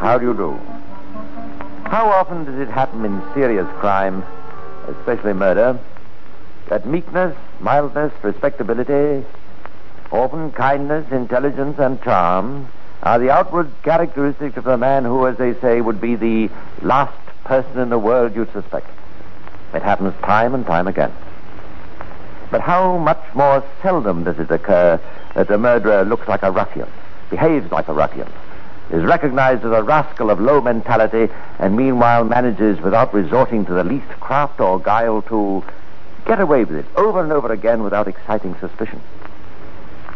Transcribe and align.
How 0.00 0.18
do 0.18 0.26
you 0.26 0.34
do? 0.34 0.58
How 1.88 2.10
often 2.10 2.44
does 2.44 2.58
it 2.58 2.68
happen 2.68 3.04
in 3.04 3.22
serious 3.34 3.66
crime, 3.78 4.22
especially 4.88 5.32
murder, 5.32 5.78
that 6.68 6.86
meekness, 6.86 7.36
mildness, 7.60 8.12
respectability, 8.22 9.26
often 10.10 10.52
kindness, 10.52 11.10
intelligence, 11.12 11.78
and 11.78 12.02
charm 12.02 12.68
are 13.02 13.18
the 13.18 13.30
outward 13.30 13.70
characteristics 13.82 14.56
of 14.56 14.66
a 14.66 14.76
man 14.76 15.04
who, 15.04 15.26
as 15.26 15.36
they 15.38 15.54
say, 15.60 15.80
would 15.80 16.00
be 16.00 16.14
the 16.16 16.50
last 16.82 17.16
person 17.44 17.78
in 17.78 17.88
the 17.88 17.98
world 17.98 18.34
you'd 18.34 18.52
suspect? 18.52 18.86
It 19.72 19.82
happens 19.82 20.14
time 20.22 20.54
and 20.54 20.66
time 20.66 20.86
again. 20.86 21.12
But 22.50 22.60
how 22.60 22.98
much 22.98 23.22
more 23.34 23.64
seldom 23.82 24.24
does 24.24 24.38
it 24.38 24.50
occur 24.50 25.00
that 25.34 25.48
the 25.48 25.56
murderer 25.56 26.04
looks 26.04 26.28
like 26.28 26.42
a 26.42 26.50
ruffian, 26.50 26.88
behaves 27.30 27.70
like 27.72 27.88
a 27.88 27.94
ruffian, 27.94 28.30
is 28.90 29.04
recognized 29.04 29.64
as 29.64 29.72
a 29.72 29.82
rascal 29.82 30.30
of 30.30 30.40
low 30.40 30.60
mentality, 30.60 31.32
and 31.58 31.76
meanwhile 31.76 32.24
manages, 32.24 32.80
without 32.80 33.14
resorting 33.14 33.64
to 33.66 33.72
the 33.72 33.84
least 33.84 34.08
craft 34.20 34.60
or 34.60 34.80
guile, 34.80 35.22
to 35.22 35.62
get 36.26 36.40
away 36.40 36.64
with 36.64 36.76
it 36.76 36.86
over 36.96 37.22
and 37.22 37.32
over 37.32 37.52
again 37.52 37.82
without 37.82 38.08
exciting 38.08 38.56
suspicion. 38.60 39.00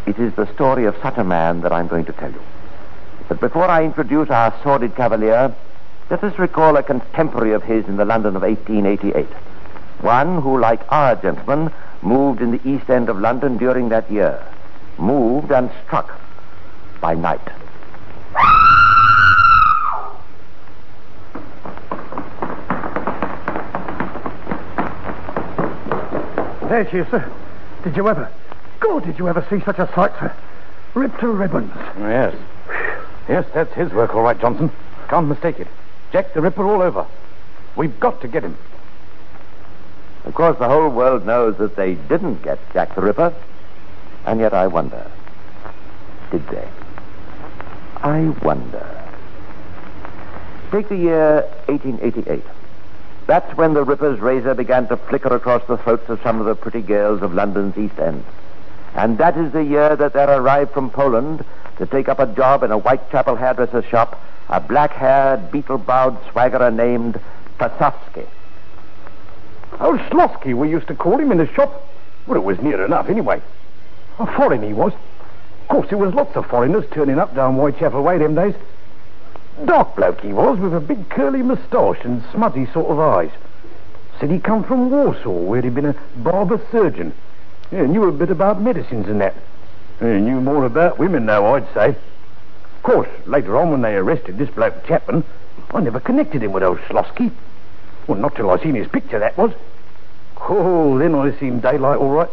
It 0.05 0.19
is 0.19 0.33
the 0.35 0.51
story 0.53 0.85
of 0.85 0.95
such 1.01 1.17
a 1.17 1.23
man 1.23 1.61
that 1.61 1.71
I'm 1.71 1.87
going 1.87 2.05
to 2.05 2.13
tell 2.13 2.31
you. 2.31 2.41
But 3.27 3.39
before 3.39 3.67
I 3.67 3.83
introduce 3.83 4.29
our 4.29 4.53
sordid 4.61 4.95
cavalier, 4.95 5.55
let 6.09 6.23
us 6.23 6.37
recall 6.37 6.77
a 6.77 6.83
contemporary 6.83 7.53
of 7.53 7.63
his 7.63 7.85
in 7.87 7.97
the 7.97 8.05
London 8.05 8.35
of 8.35 8.43
1888. 8.43 9.25
One 10.01 10.41
who, 10.41 10.59
like 10.59 10.81
our 10.89 11.15
gentleman, 11.15 11.71
moved 12.03 12.41
in 12.41 12.51
the 12.51 12.69
East 12.69 12.89
End 12.89 13.09
of 13.09 13.17
London 13.17 13.57
during 13.57 13.89
that 13.89 14.11
year. 14.11 14.45
Moved 14.99 15.51
and 15.51 15.71
struck 15.83 16.19
by 17.01 17.15
night. 17.15 17.41
There 26.75 26.91
she 26.91 26.97
is, 26.97 27.07
sir. 27.07 27.31
Did 27.85 27.95
you 27.95 28.09
ever? 28.09 28.29
God, 28.81 29.05
did 29.05 29.17
you 29.17 29.29
ever 29.29 29.47
see 29.49 29.61
such 29.61 29.79
a 29.79 29.89
sight, 29.95 30.11
sir? 30.19 30.35
Ripped 30.93 31.21
to 31.21 31.29
ribbons. 31.29 31.71
Yes. 31.97 32.35
Yes, 33.29 33.45
that's 33.53 33.73
his 33.75 33.93
work, 33.93 34.13
all 34.13 34.23
right, 34.23 34.37
Johnson. 34.37 34.69
Can't 35.07 35.29
mistake 35.29 35.61
it. 35.61 35.69
Jack 36.11 36.33
the 36.33 36.41
Ripper 36.41 36.65
all 36.65 36.81
over. 36.81 37.07
We've 37.77 37.97
got 37.97 38.19
to 38.23 38.27
get 38.27 38.43
him. 38.43 38.57
Of 40.25 40.33
course, 40.33 40.59
the 40.59 40.67
whole 40.67 40.89
world 40.89 41.25
knows 41.25 41.57
that 41.59 41.77
they 41.77 41.93
didn't 41.95 42.43
get 42.43 42.59
Jack 42.73 42.93
the 42.95 43.01
Ripper. 43.01 43.33
And 44.25 44.41
yet 44.41 44.53
I 44.53 44.67
wonder, 44.67 45.09
did 46.29 46.45
they? 46.49 46.67
I 48.01 48.35
wonder. 48.43 48.85
Take 50.71 50.89
the 50.89 50.97
year 50.97 51.41
1888. 51.67 52.43
That's 53.27 53.57
when 53.57 53.73
the 53.73 53.83
Ripper's 53.83 54.19
razor 54.19 54.53
began 54.53 54.87
to 54.87 54.97
flicker 54.97 55.35
across 55.35 55.65
the 55.67 55.77
throats 55.77 56.09
of 56.09 56.21
some 56.21 56.39
of 56.39 56.45
the 56.45 56.55
pretty 56.55 56.81
girls 56.81 57.21
of 57.21 57.33
London's 57.33 57.77
East 57.77 57.97
End. 57.99 58.23
And 58.93 59.17
that 59.17 59.35
is 59.37 59.51
the 59.51 59.63
year 59.63 59.95
that 59.95 60.13
there 60.13 60.29
arrived 60.29 60.71
from 60.71 60.89
Poland 60.89 61.43
to 61.77 61.85
take 61.85 62.07
up 62.07 62.19
a 62.19 62.27
job 62.27 62.63
in 62.63 62.71
a 62.71 62.77
Whitechapel 62.77 63.35
hairdresser's 63.35 63.85
shop 63.85 64.21
a 64.49 64.59
black-haired, 64.59 65.51
beetle-browed 65.51 66.21
swaggerer 66.25 66.73
named 66.73 67.19
Pasovsky. 67.57 68.27
Old 69.79 69.99
oh, 69.99 70.07
Slosky, 70.09 70.53
we 70.55 70.69
used 70.69 70.87
to 70.87 70.95
call 70.95 71.17
him 71.17 71.31
in 71.31 71.39
the 71.39 71.47
shop. 71.53 71.87
Well, 72.27 72.37
it 72.37 72.43
was 72.43 72.59
near 72.61 72.85
enough, 72.85 73.09
anyway. 73.09 73.41
A 74.19 74.25
foreign 74.25 74.61
he 74.61 74.73
was. 74.73 74.93
Of 75.63 75.67
course, 75.67 75.89
there 75.89 75.97
was 75.97 76.13
lots 76.13 76.35
of 76.35 76.45
foreigners 76.45 76.85
turning 76.91 77.19
up 77.19 77.35
down 77.35 77.55
Whitechapel 77.55 78.01
Way 78.01 78.19
them 78.19 78.35
days. 78.35 78.55
Dark 79.63 79.95
bloke 79.95 80.19
he 80.19 80.33
was, 80.33 80.59
with 80.59 80.73
a 80.73 80.81
big 80.81 81.07
curly 81.09 81.41
moustache 81.41 82.03
and 82.03 82.21
smutty 82.33 82.65
sort 82.73 82.87
of 82.87 82.99
eyes. 82.99 83.31
Said 84.19 84.29
he 84.29 84.39
come 84.39 84.63
from 84.63 84.91
Warsaw, 84.91 85.29
where 85.29 85.61
he'd 85.61 85.75
been 85.75 85.85
a 85.85 85.95
barber 86.17 86.59
surgeon. 86.71 87.13
Yeah, 87.71 87.85
knew 87.85 88.03
a 88.03 88.11
bit 88.11 88.29
about 88.29 88.61
medicines 88.61 89.07
and 89.07 89.21
that. 89.21 89.35
Yeah, 90.01 90.19
knew 90.19 90.41
more 90.41 90.65
about 90.65 90.99
women, 90.99 91.25
though, 91.25 91.55
I'd 91.55 91.73
say. 91.73 91.89
Of 91.89 92.83
course, 92.83 93.09
later 93.25 93.57
on, 93.57 93.71
when 93.71 93.81
they 93.81 93.95
arrested 93.95 94.37
this 94.37 94.49
bloke 94.49 94.85
Chapman, 94.85 95.23
I 95.71 95.79
never 95.79 95.99
connected 95.99 96.43
him 96.43 96.51
with 96.51 96.63
old 96.63 96.79
Slosky. 96.89 97.31
Well, 98.07 98.19
not 98.19 98.35
till 98.35 98.49
I 98.49 98.61
seen 98.61 98.75
his 98.75 98.87
picture, 98.87 99.19
that 99.19 99.37
was. 99.37 99.51
Oh, 100.37 100.97
then 100.99 101.15
I 101.15 101.37
seen 101.39 101.59
daylight 101.59 101.97
all 101.97 102.11
right. 102.11 102.29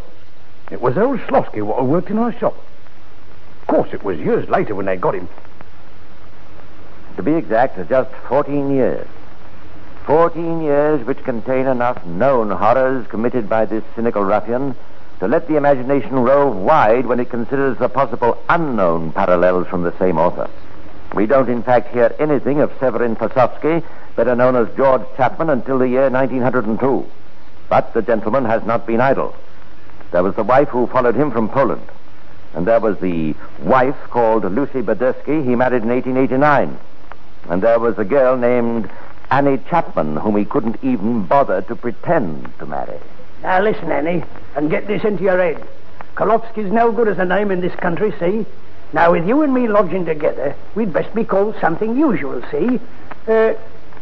It 0.70 0.80
was 0.80 0.98
old 0.98 1.20
Slosky 1.20 1.62
what 1.62 1.84
worked 1.86 2.10
in 2.10 2.18
our 2.18 2.32
shop. 2.32 2.56
Of 3.62 3.66
course, 3.68 3.92
it 3.92 4.02
was 4.02 4.18
years 4.18 4.48
later 4.48 4.74
when 4.74 4.86
they 4.86 4.96
got 4.96 5.14
him. 5.14 5.28
To 7.16 7.22
be 7.22 7.32
exact, 7.34 7.76
just 7.88 8.10
14 8.28 8.70
years. 8.74 9.06
14 10.06 10.62
years 10.62 11.06
which 11.06 11.18
contain 11.24 11.66
enough 11.66 12.04
known 12.06 12.50
horrors 12.50 13.06
committed 13.08 13.48
by 13.48 13.66
this 13.66 13.84
cynical 13.94 14.24
ruffian 14.24 14.74
to 15.20 15.28
let 15.28 15.46
the 15.46 15.56
imagination 15.56 16.18
rove 16.18 16.56
wide 16.56 17.06
when 17.06 17.20
it 17.20 17.30
considers 17.30 17.78
the 17.78 17.88
possible 17.88 18.36
unknown 18.48 19.12
parallels 19.12 19.68
from 19.68 19.82
the 19.82 19.96
same 19.98 20.18
author. 20.18 20.50
We 21.14 21.26
don't, 21.26 21.48
in 21.48 21.62
fact, 21.62 21.92
hear 21.92 22.14
anything 22.18 22.60
of 22.60 22.72
Severin 22.80 23.14
Pasovsky, 23.14 23.84
better 24.16 24.34
known 24.34 24.56
as 24.56 24.74
George 24.76 25.02
Chapman, 25.16 25.50
until 25.50 25.78
the 25.78 25.88
year 25.88 26.08
1902. 26.08 27.06
But 27.68 27.92
the 27.94 28.02
gentleman 28.02 28.46
has 28.46 28.64
not 28.64 28.86
been 28.86 29.00
idle. 29.00 29.34
There 30.10 30.22
was 30.22 30.34
the 30.34 30.42
wife 30.42 30.68
who 30.68 30.86
followed 30.88 31.14
him 31.14 31.30
from 31.30 31.48
Poland. 31.48 31.86
And 32.54 32.66
there 32.66 32.80
was 32.80 32.98
the 32.98 33.34
wife 33.60 33.96
called 34.10 34.44
Lucy 34.44 34.82
Baderski 34.82 35.44
he 35.44 35.54
married 35.54 35.82
in 35.82 35.88
1889. 35.88 36.78
And 37.48 37.62
there 37.62 37.78
was 37.78 37.98
a 37.98 38.04
girl 38.04 38.36
named 38.36 38.90
Annie 39.30 39.58
Chapman 39.68 40.16
whom 40.16 40.36
he 40.36 40.44
couldn't 40.44 40.82
even 40.82 41.24
bother 41.26 41.62
to 41.62 41.76
pretend 41.76 42.52
to 42.58 42.66
marry. 42.66 42.98
Now 43.42 43.60
listen, 43.60 43.90
Annie, 43.90 44.24
and 44.54 44.70
get 44.70 44.86
this 44.86 45.04
into 45.04 45.22
your 45.24 45.38
head. 45.38 45.66
Kolofsky's 46.14 46.70
no 46.70 46.92
good 46.92 47.08
as 47.08 47.18
a 47.18 47.24
name 47.24 47.50
in 47.50 47.60
this 47.60 47.74
country, 47.76 48.12
see? 48.20 48.46
Now, 48.92 49.12
with 49.12 49.26
you 49.26 49.40
and 49.42 49.54
me 49.54 49.68
lodging 49.68 50.04
together, 50.04 50.54
we'd 50.74 50.92
best 50.92 51.14
be 51.14 51.24
called 51.24 51.56
something 51.60 51.96
usual, 51.96 52.42
see? 52.50 52.78
Uh, 53.26 53.54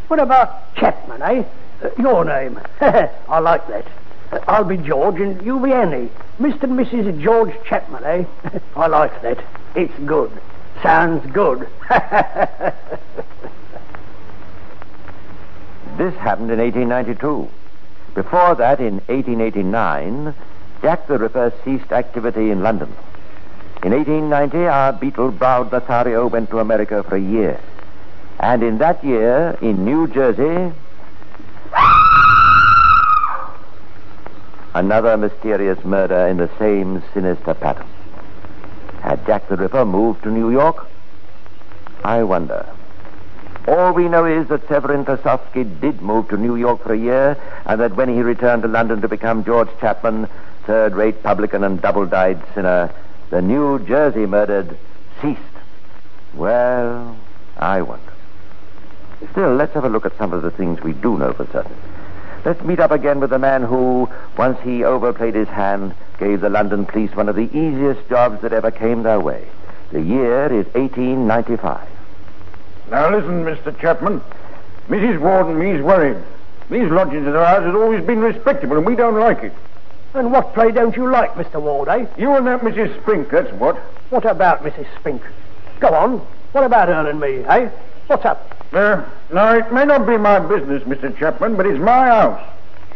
what 0.09 0.19
about 0.19 0.75
Chapman, 0.75 1.23
eh? 1.23 1.45
Uh, 1.83 1.91
your 1.97 2.25
name. 2.25 2.61
I 2.81 3.39
like 3.39 3.67
that. 3.69 3.87
Uh, 4.33 4.41
I'll 4.49 4.65
be 4.65 4.77
George 4.77 5.21
and 5.21 5.41
you 5.47 5.61
be 5.61 5.73
Annie. 5.73 6.11
Mr. 6.41 6.65
and 6.65 6.79
Mrs. 6.79 7.23
George 7.23 7.55
Chapman, 7.65 8.03
eh? 8.05 8.25
I 8.77 8.89
like 8.89 9.23
that. 9.23 9.39
It's 9.77 9.97
good. 10.05 10.33
Sounds 10.83 11.31
good. 11.33 11.69
This 15.99 16.15
happened 16.15 16.51
in 16.51 16.59
1892. 16.59 17.49
Before 18.15 18.55
that, 18.55 18.81
in 18.81 19.01
1889, 19.09 20.35
Jack 20.81 21.07
the 21.07 21.19
Ripper 21.19 21.53
ceased 21.63 21.93
activity 21.93 22.51
in 22.51 22.63
London. 22.63 22.89
In 23.83 23.93
1890, 23.93 24.67
our 24.67 24.95
beetle-browed 24.95 25.71
Lothario 25.71 26.27
went 26.27 26.49
to 26.51 26.59
America 26.59 27.03
for 27.03 27.17
a 27.17 27.21
year. 27.21 27.61
And 28.39 28.63
in 28.63 28.79
that 28.79 29.05
year, 29.05 29.59
in 29.61 29.85
New 29.85 30.09
Jersey, 30.09 30.73
another 34.75 35.19
mysterious 35.19 35.85
murder 35.85 36.27
in 36.29 36.39
the 36.39 36.49
same 36.59 37.03
sinister 37.13 37.53
pattern. 37.53 37.87
Had 39.01 39.25
Jack 39.27 39.49
the 39.49 39.57
Ripper 39.57 39.85
moved 39.85 40.23
to 40.25 40.31
New 40.31 40.51
York? 40.51 40.87
I 42.05 42.23
wonder. 42.23 42.67
All 43.69 43.93
we 43.93 44.09
know 44.09 44.25
is 44.25 44.49
that 44.49 44.67
Severin 44.69 45.05
Pasovsky 45.05 45.65
did 45.81 46.01
move 46.01 46.29
to 46.29 46.37
New 46.37 46.57
York 46.57 46.83
for 46.83 46.93
a 46.93 46.99
year, 46.99 47.37
and 47.67 47.81
that 47.81 47.95
when 47.95 48.09
he 48.09 48.23
returned 48.23 48.63
to 48.63 48.69
London 48.69 49.01
to 49.03 49.09
become 49.09 49.45
George 49.45 49.69
Chapman, 49.81 50.29
third-rate 50.65 51.23
publican 51.23 51.63
and 51.65 51.81
double-dyed 51.81 52.43
sinner, 52.55 52.93
the 53.31 53.43
New 53.43 53.79
Jersey 53.87 54.27
murdered 54.27 54.77
ceased. 55.21 55.41
Well, 56.35 57.17
I 57.57 57.83
wonder. 57.83 58.13
Still, 59.33 59.55
let's 59.55 59.75
have 59.75 59.85
a 59.85 59.89
look 59.89 60.07
at 60.07 60.17
some 60.17 60.33
of 60.33 60.43
the 60.43 60.51
things 60.51 60.83
we 60.83 60.93
do 60.93 61.19
know 61.19 61.33
for 61.33 61.47
certain. 61.47 61.77
Let's 62.45 62.63
meet 62.63 62.81
up 62.81 62.91
again 62.91 63.21
with 63.21 63.31
the 63.31 63.39
man 63.39 63.63
who, 63.63 64.09
once 64.39 64.59
he 64.63 64.83
overplayed 64.83 65.35
his 65.35 65.49
hand, 65.49 65.95
gave 66.21 66.43
the 66.43 66.51
London 66.51 66.85
police 66.87 67.11
one 67.17 67.29
of 67.29 67.35
the 67.35 67.49
easiest 67.57 68.07
jobs 68.09 68.43
that 68.43 68.53
ever 68.53 68.71
came 68.71 69.03
their 69.03 69.19
way. 69.19 69.49
The 69.91 70.03
year 70.03 70.45
is 70.47 70.67
1895. 70.75 71.89
Now 72.91 73.11
listen, 73.11 73.45
Mr. 73.45 73.77
Chapman. 73.81 74.21
Mrs. 74.89 75.19
Ward 75.19 75.47
and 75.47 75.59
me's 75.59 75.83
worried. 75.83 76.23
These 76.71 76.91
lodgings 76.91 77.27
of 77.27 77.35
ours 77.35 77.65
has 77.65 77.75
always 77.75 78.05
been 78.05 78.21
respectable, 78.21 78.77
and 78.77 78.87
we 78.87 78.95
don't 78.95 79.19
like 79.19 79.43
it. 79.43 79.53
and 80.15 80.31
what 80.31 80.55
play 80.55 80.71
don't 80.71 80.95
you 80.95 81.11
like, 81.11 81.35
Mr. 81.35 81.61
Ward, 81.61 81.89
eh? 81.89 82.07
You 82.19 82.35
and 82.37 82.47
that 82.47 82.61
Mrs. 82.61 83.01
Spink, 83.03 83.31
that's 83.31 83.51
what. 83.55 83.77
What 84.11 84.25
about 84.25 84.63
Mrs. 84.63 84.87
Spink? 85.01 85.23
Go 85.81 85.89
on. 85.89 86.19
What 86.53 86.65
about 86.65 86.89
her 86.89 87.09
and 87.09 87.19
me, 87.19 87.45
eh? 87.45 87.71
What's 88.09 88.25
up? 88.25 88.57
Uh, 88.73 89.05
now, 89.33 89.57
it 89.57 89.73
may 89.73 89.85
not 89.85 90.07
be 90.07 90.17
my 90.17 90.39
business, 90.41 90.83
Mr. 90.83 91.17
Chapman, 91.17 91.57
but 91.57 91.67
it's 91.67 91.79
my 91.79 92.07
house. 92.09 92.45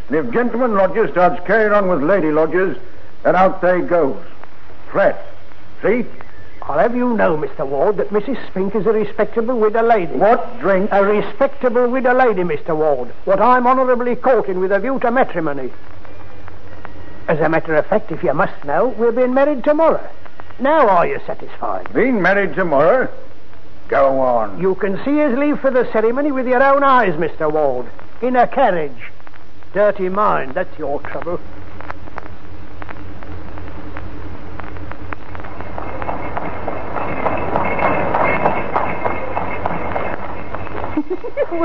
And 0.07 0.17
if 0.17 0.31
gentleman 0.33 0.75
lodger 0.75 1.09
starts 1.11 1.45
carrying 1.47 1.73
on 1.73 1.87
with 1.87 2.03
lady 2.03 2.31
lodgers, 2.31 2.77
then 3.25 3.35
out 3.35 3.59
they 3.59 3.81
goes. 3.81 4.23
Flat. 4.91 5.19
See? 5.81 6.05
I'll 6.61 6.79
have 6.79 6.95
you 6.95 7.15
know, 7.15 7.35
Mr. 7.37 7.67
Ward, 7.67 7.97
that 7.97 8.09
Mrs. 8.09 8.37
Spink 8.47 8.75
is 8.75 8.85
a 8.85 8.91
respectable 8.91 9.59
widow 9.59 9.83
lady. 9.83 10.13
What 10.15 10.59
drink? 10.59 10.89
A 10.91 11.03
respectable 11.03 11.89
widow 11.89 12.13
lady, 12.13 12.43
Mr. 12.43 12.75
Ward. 12.75 13.09
What 13.25 13.41
I'm 13.41 13.67
honourably 13.67 14.15
courting 14.15 14.59
with 14.59 14.71
a 14.71 14.79
view 14.79 14.99
to 14.99 15.11
matrimony. 15.11 15.71
As 17.27 17.39
a 17.39 17.49
matter 17.49 17.75
of 17.75 17.87
fact, 17.87 18.11
if 18.11 18.23
you 18.23 18.33
must 18.33 18.63
know, 18.63 18.89
we're 18.89 19.11
being 19.11 19.33
married 19.33 19.63
tomorrow. 19.63 20.07
Now 20.59 20.87
are 20.87 21.07
you 21.07 21.19
satisfied? 21.25 21.91
Being 21.93 22.21
married 22.21 22.53
tomorrow? 22.53 23.11
Go 23.87 24.19
on. 24.19 24.61
You 24.61 24.75
can 24.75 25.03
see 25.03 25.21
us 25.21 25.37
leave 25.37 25.59
for 25.59 25.71
the 25.71 25.91
ceremony 25.91 26.31
with 26.31 26.47
your 26.47 26.63
own 26.63 26.83
eyes, 26.83 27.15
Mr. 27.15 27.51
Ward. 27.51 27.87
In 28.21 28.35
a 28.35 28.47
carriage. 28.47 29.11
Dirty 29.73 30.09
mind, 30.09 30.53
that's 30.53 30.77
your 30.79 30.99
trouble. 31.01 31.39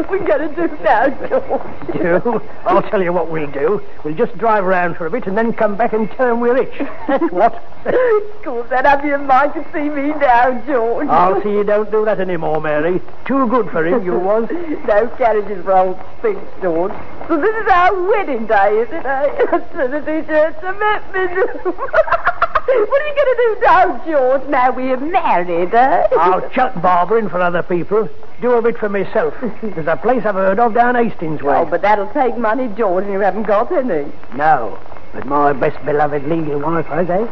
What 0.01 0.11
we 0.11 0.27
going 0.27 0.49
to 0.49 0.69
do 0.69 0.83
now, 0.83 1.09
George? 1.29 1.93
Do? 1.93 2.43
I'll 2.65 2.83
tell 2.83 3.03
you 3.03 3.13
what 3.13 3.31
we'll 3.31 3.51
do. 3.51 3.83
We'll 4.05 4.15
just 4.15 4.37
drive 4.39 4.65
round 4.65 4.97
for 4.97 5.07
a 5.07 5.11
bit 5.11 5.27
and 5.27 5.37
then 5.37 5.53
come 5.53 5.77
back 5.77 5.93
and 5.93 6.11
tell 6.13 6.29
'em 6.31 6.41
we're 6.41 6.55
rich. 6.55 6.73
That's 7.07 7.31
what. 7.31 7.55
Of 7.85 8.43
course, 8.45 8.69
that 8.71 8.87
have 8.87 9.05
your 9.05 9.19
mind 9.19 9.55
to 9.55 9.65
see 9.73 9.89
me 9.89 10.09
now, 10.09 10.61
George. 10.67 11.09
I'll 11.09 11.41
see 11.43 11.51
you 11.51 11.65
don't 11.65 11.91
do 11.91 12.05
that 12.05 12.21
anymore, 12.21 12.61
Mary. 12.61 13.01
Too 13.27 13.47
good 13.49 13.71
for 13.71 13.87
him, 13.87 14.05
you 14.05 14.19
was. 14.19 14.49
no 14.87 15.09
carriages 15.19 15.65
for 15.65 15.73
old 15.73 15.99
Spink, 16.19 16.39
George. 16.63 16.93
So 17.29 17.37
this 17.41 17.55
is 17.55 17.69
our 17.69 18.03
wedding 18.09 18.47
day, 18.47 18.81
isn't 18.81 18.95
it, 18.95 19.07
eh? 19.07 19.59
Trinity 19.73 20.27
Church 20.27 20.57
commitment. 20.61 21.77
what 22.67 23.03
are 23.03 23.07
you 23.07 23.15
going 23.15 23.37
to 23.37 23.37
do 23.37 23.61
now, 23.63 24.05
George, 24.07 24.49
now 24.49 24.73
we're 24.73 24.97
married, 24.99 25.75
eh? 25.75 26.09
I'll 26.19 26.49
chuck 26.51 26.81
barbering 26.83 27.29
for 27.29 27.41
other 27.41 27.63
people. 27.63 28.09
Do 28.41 28.53
a 28.53 28.63
bit 28.63 28.79
for 28.79 28.89
myself. 28.89 29.35
There's 29.63 29.87
a 29.87 29.97
place 29.97 30.25
I've 30.25 30.35
heard 30.35 30.59
of 30.59 30.75
down 30.75 30.95
Hastings 30.95 31.43
way. 31.43 31.57
Oh, 31.57 31.65
but 31.65 31.83
that'll 31.83 32.13
take 32.13 32.37
money, 32.39 32.69
George, 32.77 33.05
and 33.05 33.13
you 33.13 33.21
haven't 33.21 33.45
got 33.45 33.71
any. 33.73 34.11
No. 34.35 34.79
But 35.13 35.27
my 35.27 35.53
best 35.53 35.85
beloved 35.85 36.25
legal 36.29 36.61
wife, 36.61 36.87
has, 36.87 37.11
eh? 37.11 37.27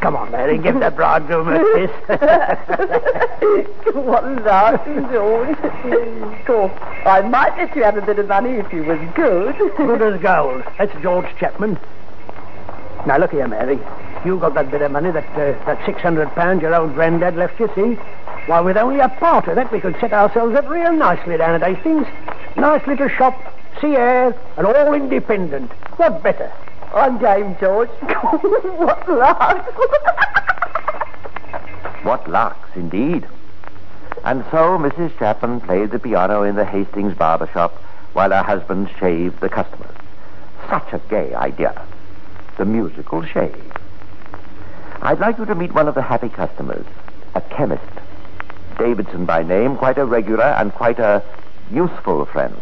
Come 0.00 0.16
on, 0.16 0.32
Mary, 0.32 0.58
give 0.58 0.78
the 0.80 0.90
bridegroom 0.90 1.48
a 1.48 1.58
kiss. 1.74 1.90
what 3.94 4.24
luck, 4.44 4.84
George. 4.84 5.56
of 5.56 6.44
course, 6.46 6.72
I 7.06 7.20
might 7.22 7.56
let 7.56 7.76
you 7.76 7.84
have 7.84 7.96
a 7.96 8.02
bit 8.02 8.18
of 8.18 8.26
money 8.26 8.54
if 8.54 8.72
you 8.72 8.82
was 8.82 8.98
good. 9.14 9.56
Good 9.76 10.02
as 10.02 10.20
gold. 10.20 10.64
That's 10.78 10.92
George 11.00 11.26
Chapman. 11.38 11.78
Now, 13.06 13.18
look 13.18 13.30
here, 13.30 13.46
Mary. 13.46 13.78
You 14.24 14.38
got 14.38 14.54
that 14.54 14.70
bit 14.70 14.82
of 14.82 14.90
money, 14.92 15.10
that 15.10 15.28
uh, 15.30 15.52
that 15.66 15.84
six 15.86 16.00
hundred 16.00 16.28
pounds 16.30 16.62
your 16.62 16.74
old 16.74 16.94
granddad 16.94 17.36
left 17.36 17.60
you, 17.60 17.70
see? 17.74 17.94
Why, 18.46 18.60
with 18.60 18.76
only 18.76 19.00
a 19.00 19.08
part 19.08 19.48
of 19.48 19.56
that, 19.56 19.72
we 19.72 19.80
could 19.80 19.96
set 20.00 20.12
ourselves 20.12 20.54
up 20.54 20.68
real 20.68 20.92
nicely 20.92 21.36
down 21.36 21.60
at 21.60 21.62
Hastings. 21.62 22.06
Nice 22.56 22.86
little 22.86 23.08
shop, 23.08 23.34
sea 23.80 23.96
air, 23.96 24.34
and 24.56 24.66
all 24.66 24.94
independent. 24.94 25.70
What 25.96 26.22
better? 26.22 26.52
I'm 26.94 27.18
game, 27.18 27.56
George. 27.60 27.88
what 28.00 29.08
luck. 29.08 29.66
What 32.04 32.28
larks, 32.30 32.70
indeed. 32.76 33.26
And 34.24 34.44
so 34.50 34.78
Mrs. 34.78 35.18
Chapman 35.18 35.60
played 35.60 35.90
the 35.90 35.98
piano 35.98 36.42
in 36.42 36.54
the 36.54 36.64
Hastings 36.64 37.14
barber 37.14 37.48
shop 37.52 37.74
while 38.12 38.30
her 38.30 38.42
husband 38.42 38.90
shaved 38.98 39.40
the 39.40 39.48
customers. 39.48 39.94
Such 40.68 40.92
a 40.92 40.98
gay 41.08 41.34
idea. 41.34 41.84
The 42.58 42.64
musical 42.64 43.24
shave. 43.24 43.72
I'd 45.06 45.20
like 45.20 45.38
you 45.38 45.44
to 45.44 45.54
meet 45.54 45.72
one 45.72 45.86
of 45.86 45.94
the 45.94 46.02
happy 46.02 46.28
customers, 46.28 46.84
a 47.36 47.40
chemist. 47.40 47.84
Davidson 48.76 49.24
by 49.24 49.44
name, 49.44 49.76
quite 49.76 49.98
a 49.98 50.04
regular 50.04 50.42
and 50.42 50.72
quite 50.72 50.98
a 50.98 51.22
useful 51.70 52.26
friend. 52.26 52.56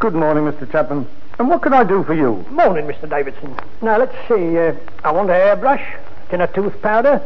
Good 0.00 0.14
morning, 0.14 0.44
Mr. 0.44 0.70
Chapman. 0.72 1.06
And 1.38 1.50
what 1.50 1.60
can 1.60 1.74
I 1.74 1.84
do 1.84 2.02
for 2.04 2.14
you? 2.14 2.46
Morning, 2.48 2.86
Mr. 2.86 3.06
Davidson. 3.06 3.54
Now, 3.82 3.98
let's 3.98 4.16
see. 4.26 4.56
Uh, 4.56 4.74
I 5.04 5.12
want 5.12 5.28
a 5.28 5.34
hairbrush, 5.34 5.82
a 5.82 6.30
tin 6.30 6.40
of 6.40 6.54
tooth 6.54 6.80
powder, 6.80 7.20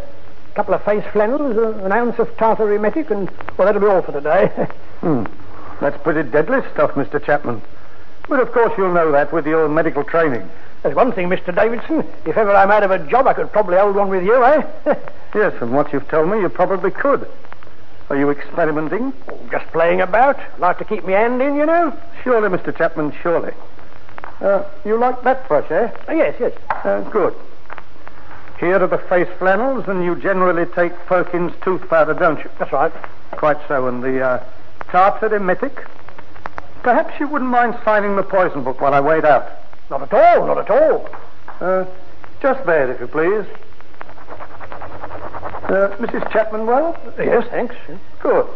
a 0.51 0.55
couple 0.57 0.75
of 0.75 0.85
face 0.85 1.05
flannels, 1.13 1.57
uh, 1.57 1.85
an 1.85 1.93
ounce 1.93 2.19
of 2.19 2.37
tartar 2.39 2.75
emetic, 2.75 3.09
and, 3.13 3.31
well, 3.57 3.67
that'll 3.67 3.81
be 3.81 3.87
all 3.87 4.03
for 4.03 4.11
today. 4.13 4.51
Hmm. 4.99 5.27
That's 5.81 5.97
pretty 6.03 6.29
deadly 6.29 6.59
stuff, 6.73 6.91
Mr. 6.95 7.25
Chapman. 7.25 7.63
But 8.29 8.41
of 8.41 8.51
course 8.51 8.73
you'll 8.77 8.93
know 8.93 9.13
that 9.13 9.33
with 9.33 9.47
your 9.47 9.69
medical 9.69 10.03
training. 10.03 10.51
There's 10.89 10.97
one 10.97 11.13
thing, 11.13 11.29
Mr. 11.29 11.55
Davidson. 11.55 12.03
If 12.25 12.39
ever 12.39 12.51
I'm 12.51 12.71
out 12.71 12.83
of 12.83 12.91
a 12.91 12.99
job, 13.11 13.27
I 13.27 13.35
could 13.35 13.53
probably 13.53 13.77
hold 13.77 13.95
one 13.95 14.09
with 14.09 14.25
you, 14.25 14.43
eh? 14.43 14.63
Yes, 15.35 15.53
from 15.59 15.75
what 15.75 15.93
you've 15.93 16.09
told 16.09 16.31
me, 16.31 16.41
you 16.41 16.49
probably 16.49 16.91
could. 16.91 17.29
Are 18.09 18.17
you 18.17 18.31
experimenting? 18.31 19.13
Just 19.51 19.67
playing 19.67 20.01
about. 20.01 20.41
Like 20.59 20.79
to 20.79 20.87
keep 20.87 21.05
me 21.05 21.13
hand 21.13 21.43
in, 21.43 21.57
you 21.57 21.67
know. 21.67 21.95
Surely, 22.25 22.49
Mr. 22.49 22.75
Chapman, 22.75 23.13
surely. 23.23 23.53
Uh, 24.41 24.65
you 24.87 24.97
like 24.97 25.23
that 25.25 25.47
brush, 25.47 25.71
eh? 25.71 25.91
Oh, 26.09 26.15
yes, 26.15 26.35
yes. 26.41 26.53
Uh, 26.71 27.03
good. 27.11 27.35
Here 28.59 28.83
are 28.83 28.89
the 28.89 28.97
face 28.97 29.29
flannels, 29.39 29.87
and 29.89 30.03
you 30.03 30.17
generally 30.17 30.65
take 30.75 30.95
Perkins 31.05 31.53
tooth 31.63 31.87
powder, 31.91 32.15
don't 32.15 32.39
you? 32.39 32.49
That's 32.59 32.73
right. 32.73 32.93
Quite 33.33 33.59
so. 33.69 33.89
And 33.89 34.03
the 34.03 34.23
uh, 34.23 34.45
tartar 34.91 35.35
emetic? 35.35 35.85
Perhaps 36.83 37.21
you 37.21 37.29
wouldn't 37.29 37.51
mind 37.51 37.77
signing 37.85 38.17
the 38.17 38.23
poison 38.23 38.65
book 38.65 38.81
while 38.81 38.95
I 38.95 39.03
wait 39.03 39.27
out. 39.27 39.68
Not 39.91 40.03
at 40.03 40.13
all, 40.13 40.47
not 40.47 40.59
at 40.59 40.71
all. 40.71 41.09
Uh, 41.61 41.85
just 42.41 42.65
there, 42.67 42.93
if 42.93 43.01
you 43.01 43.07
please. 43.07 43.47
Uh, 45.65 45.97
Mrs. 45.99 46.31
Chapman, 46.33 46.67
well? 46.67 46.97
Yes, 47.19 47.47
thanks. 47.51 47.75
Good. 48.21 48.47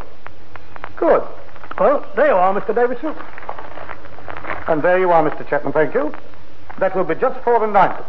Good. 0.96 1.22
Well, 1.78 2.06
there 2.16 2.28
you 2.28 2.34
are, 2.34 2.58
Mr. 2.60 2.74
Davidson. 2.74 3.14
And 4.68 4.82
there 4.82 4.98
you 4.98 5.10
are, 5.10 5.28
Mr. 5.28 5.48
Chapman, 5.48 5.72
thank 5.72 5.94
you. 5.94 6.14
That 6.78 6.94
will 6.94 7.04
be 7.04 7.14
just 7.14 7.40
four 7.40 7.62
and 7.64 7.72
ninepence. 7.72 8.08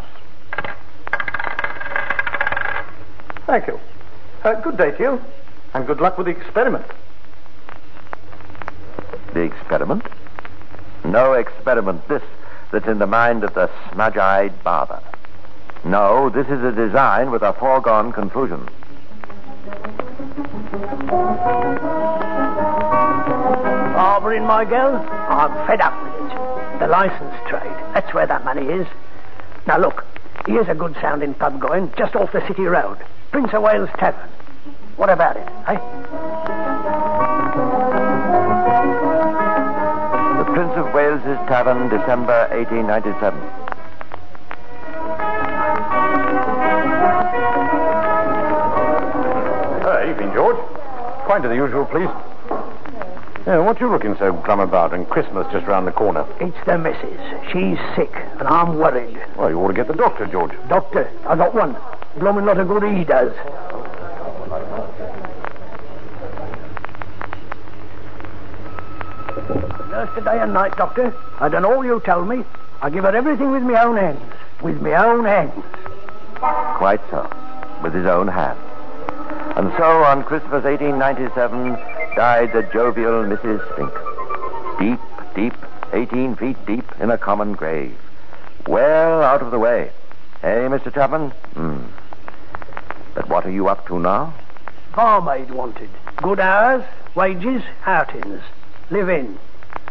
Thank 3.45 3.67
you. 3.67 3.79
Uh, 4.43 4.53
good 4.61 4.77
day 4.77 4.91
to 4.91 5.03
you, 5.03 5.21
and 5.73 5.87
good 5.87 5.99
luck 6.01 6.17
with 6.17 6.27
the 6.27 6.31
experiment. 6.31 6.85
The 9.33 9.41
experiment? 9.41 10.05
No 11.03 11.33
experiment, 11.33 12.07
this, 12.07 12.23
that's 12.73 12.87
in 12.87 12.97
the 12.97 13.07
mind 13.07 13.43
of 13.43 13.53
the 13.53 13.69
smudge-eyed 13.91 14.63
barber. 14.63 14.99
No, 15.85 16.29
this 16.29 16.47
is 16.47 16.63
a 16.63 16.71
design 16.71 17.29
with 17.29 17.43
a 17.43 17.53
foregone 17.53 18.11
conclusion. 18.11 18.67
Barbering 23.93 24.45
my 24.45 24.65
girl, 24.65 24.95
I'm 25.29 25.67
fed 25.67 25.81
up 25.81 25.93
with 26.03 26.31
it. 26.31 26.79
The 26.79 26.87
license 26.87 27.35
trade, 27.47 27.77
that's 27.93 28.11
where 28.11 28.25
that 28.25 28.43
money 28.43 28.65
is. 28.65 28.87
Now 29.67 29.77
look, 29.77 30.03
here's 30.47 30.67
a 30.67 30.73
good 30.73 30.95
sounding 30.99 31.35
pub 31.35 31.61
going, 31.61 31.93
just 31.95 32.15
off 32.15 32.31
the 32.31 32.45
city 32.47 32.63
road. 32.63 32.97
Prince 33.31 33.53
of 33.53 33.61
Wales 33.61 33.89
Tavern. 33.99 34.29
What 34.95 35.09
about 35.09 35.37
it, 35.37 35.47
eh? 35.67 36.02
Prince 40.53 40.73
of 40.75 40.93
Wales's 40.93 41.39
Tavern, 41.49 41.89
December 41.89 42.47
1897. 42.51 43.39
Uh, 49.81 50.05
evening, 50.11 50.31
George. 50.35 50.57
Quite 51.25 51.41
to 51.41 51.47
the 51.47 51.55
usual, 51.55 51.85
please. 51.85 52.07
Yeah, 53.47 53.65
what 53.65 53.79
you 53.79 53.89
looking 53.89 54.15
so 54.19 54.31
glum 54.31 54.59
about? 54.59 54.93
And 54.93 55.09
Christmas 55.09 55.47
just 55.51 55.65
round 55.65 55.87
the 55.87 55.91
corner. 55.91 56.23
It's 56.39 56.55
the 56.67 56.77
missus. 56.77 57.19
She's 57.51 57.79
sick, 57.95 58.13
and 58.37 58.47
I'm 58.47 58.77
worried. 58.77 59.17
Well, 59.35 59.49
you 59.49 59.59
ought 59.59 59.69
to 59.69 59.73
get 59.73 59.87
the 59.87 59.95
doctor, 59.95 60.27
George. 60.27 60.51
Doctor, 60.69 61.09
I 61.25 61.35
got 61.35 61.55
one. 61.55 61.75
Blooming 62.19 62.45
lot 62.45 62.59
of 62.59 62.67
good 62.67 62.83
he 62.95 63.03
does. 63.03 63.33
Today 70.15 70.39
and 70.39 70.53
night, 70.53 70.77
Doctor. 70.77 71.15
I 71.39 71.49
done 71.49 71.65
all 71.65 71.83
you 71.83 71.99
tell 72.05 72.23
me. 72.23 72.43
I 72.83 72.91
give 72.91 73.03
her 73.03 73.15
everything 73.15 73.49
with 73.49 73.63
my 73.63 73.81
own 73.81 73.97
hands. 73.97 74.21
With 74.61 74.79
my 74.79 74.93
own 74.93 75.25
hands. 75.25 75.63
Quite 76.77 77.01
so, 77.09 77.27
with 77.81 77.95
his 77.95 78.05
own 78.05 78.27
hands. 78.27 78.59
And 79.57 79.71
so, 79.75 80.03
on 80.03 80.23
Christmas 80.23 80.63
1897, 80.65 81.73
died 82.15 82.53
the 82.53 82.61
jovial 82.71 83.23
Mrs. 83.23 83.59
Spink. 83.73 83.91
Deep, 84.79 84.99
deep, 85.35 85.53
18 85.93 86.35
feet 86.35 86.57
deep 86.67 86.85
in 86.99 87.09
a 87.09 87.17
common 87.17 87.53
grave. 87.53 87.97
Well 88.67 89.23
out 89.23 89.41
of 89.41 89.49
the 89.49 89.59
way. 89.59 89.91
Hey, 90.41 90.67
Mr. 90.69 90.93
Chapman? 90.93 91.31
Hmm. 91.55 91.81
But 93.15 93.29
what 93.29 93.45
are 93.45 93.51
you 93.51 93.67
up 93.67 93.87
to 93.87 93.97
now? 93.99 94.33
Barmaid 94.95 95.49
wanted. 95.49 95.89
Good 96.17 96.39
hours, 96.39 96.83
wages, 97.15 97.63
outings. 97.85 98.41
Live 98.91 99.09
in. 99.09 99.39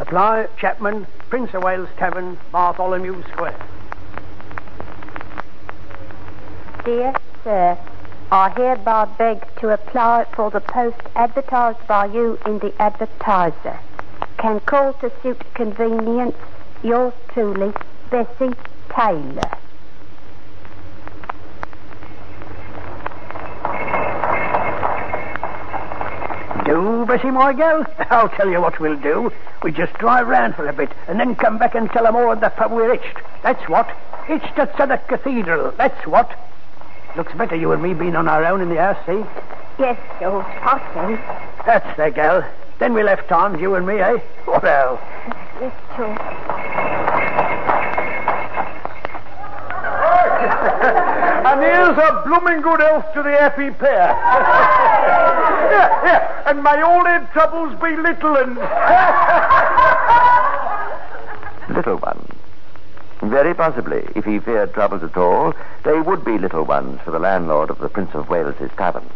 Apply 0.02 0.48
Chapman, 0.58 1.06
Prince 1.30 1.54
of 1.54 1.62
Wales 1.62 1.88
Tavern, 1.96 2.36
Bartholomew 2.50 3.22
Square. 3.30 3.54
Dear 6.84 7.14
Sir, 7.44 7.78
I 8.32 8.50
hereby 8.50 9.04
beg 9.16 9.46
to 9.60 9.68
apply 9.68 10.26
for 10.34 10.50
the 10.50 10.58
post 10.60 10.98
advertised 11.14 11.86
by 11.86 12.06
you 12.06 12.36
in 12.44 12.58
the 12.58 12.74
advertiser. 12.82 13.78
Can 14.38 14.58
call 14.58 14.92
to 14.94 15.12
suit 15.22 15.40
convenience. 15.54 16.34
Yours 16.82 17.14
truly, 17.32 17.72
Bessie 18.10 18.56
Taylor. 18.88 19.52
Do, 26.64 26.91
Bessie, 27.06 27.30
my 27.30 27.52
girl? 27.52 27.84
I'll 28.10 28.28
tell 28.28 28.48
you 28.48 28.60
what 28.60 28.78
we'll 28.80 28.96
do. 28.98 29.32
We 29.62 29.72
just 29.72 29.92
drive 29.94 30.28
round 30.28 30.54
for 30.54 30.66
a 30.68 30.72
bit 30.72 30.90
and 31.08 31.18
then 31.18 31.34
come 31.34 31.58
back 31.58 31.74
and 31.74 31.90
tell 31.90 32.06
'em 32.06 32.16
all 32.16 32.32
at 32.32 32.40
the 32.40 32.50
pub 32.50 32.72
we're 32.72 32.94
hitched. 32.94 33.18
That's 33.42 33.68
what. 33.68 33.88
Hitched 34.26 34.58
at 34.58 34.76
Southwark 34.76 35.08
Cathedral. 35.08 35.72
That's 35.76 36.06
what. 36.06 36.30
Looks 37.16 37.32
better 37.34 37.56
you 37.56 37.72
and 37.72 37.82
me 37.82 37.94
being 37.94 38.16
on 38.16 38.28
our 38.28 38.44
own 38.44 38.60
in 38.60 38.68
the 38.68 38.80
house, 38.80 38.96
see? 39.06 39.24
Yes, 39.78 39.98
George, 40.20 40.44
I. 40.46 41.18
That's 41.66 41.96
the 41.96 42.10
girl. 42.10 42.44
Then 42.78 42.94
we'll 42.94 43.08
have 43.08 43.26
times, 43.28 43.60
you 43.60 43.74
and 43.74 43.86
me, 43.86 44.00
eh? 44.00 44.18
What 44.44 44.64
else? 44.64 45.00
Yes, 45.60 45.72
George. 45.96 46.18
And 51.44 51.60
here's 51.60 51.98
a 51.98 52.22
blooming 52.24 52.62
good 52.62 52.80
health 52.80 53.12
to 53.14 53.22
the 53.22 53.30
happy 53.30 53.70
pair. 53.70 54.16
yeah, 55.70 56.04
yeah. 56.04 56.31
And 56.46 56.62
may 56.62 56.80
all 56.82 57.04
their 57.04 57.26
troubles 57.32 57.74
be 57.80 57.96
little 57.96 58.36
and. 58.36 58.56
Little 61.68 61.96
ones. 61.96 62.28
Very 63.22 63.54
possibly, 63.54 64.04
if 64.16 64.24
he 64.24 64.40
feared 64.40 64.74
troubles 64.74 65.02
at 65.04 65.16
all, 65.16 65.54
they 65.84 66.00
would 66.00 66.24
be 66.24 66.38
little 66.38 66.64
ones 66.64 67.00
for 67.04 67.12
the 67.12 67.20
landlord 67.20 67.70
of 67.70 67.78
the 67.78 67.88
Prince 67.88 68.10
of 68.14 68.28
Wales's 68.28 68.70
tavern. 68.76 69.08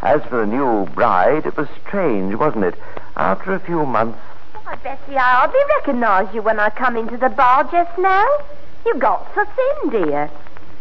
As 0.00 0.22
for 0.24 0.40
the 0.40 0.46
new 0.46 0.86
bride, 0.94 1.44
it 1.44 1.56
was 1.56 1.66
strange, 1.86 2.34
wasn't 2.36 2.64
it? 2.64 2.76
After 3.16 3.52
a 3.52 3.58
few 3.58 3.84
months, 3.84 4.18
Why, 4.62 4.76
Bessie, 4.76 5.16
I 5.16 5.34
hardly 5.34 5.60
recognised 5.78 6.34
you 6.34 6.42
when 6.42 6.60
I 6.60 6.70
come 6.70 6.96
into 6.96 7.16
the 7.16 7.30
bar 7.30 7.64
just 7.64 7.98
now. 7.98 8.26
You 8.86 8.94
got 8.94 9.26
so 9.34 9.44
thin, 9.44 9.90
dear. 9.90 10.30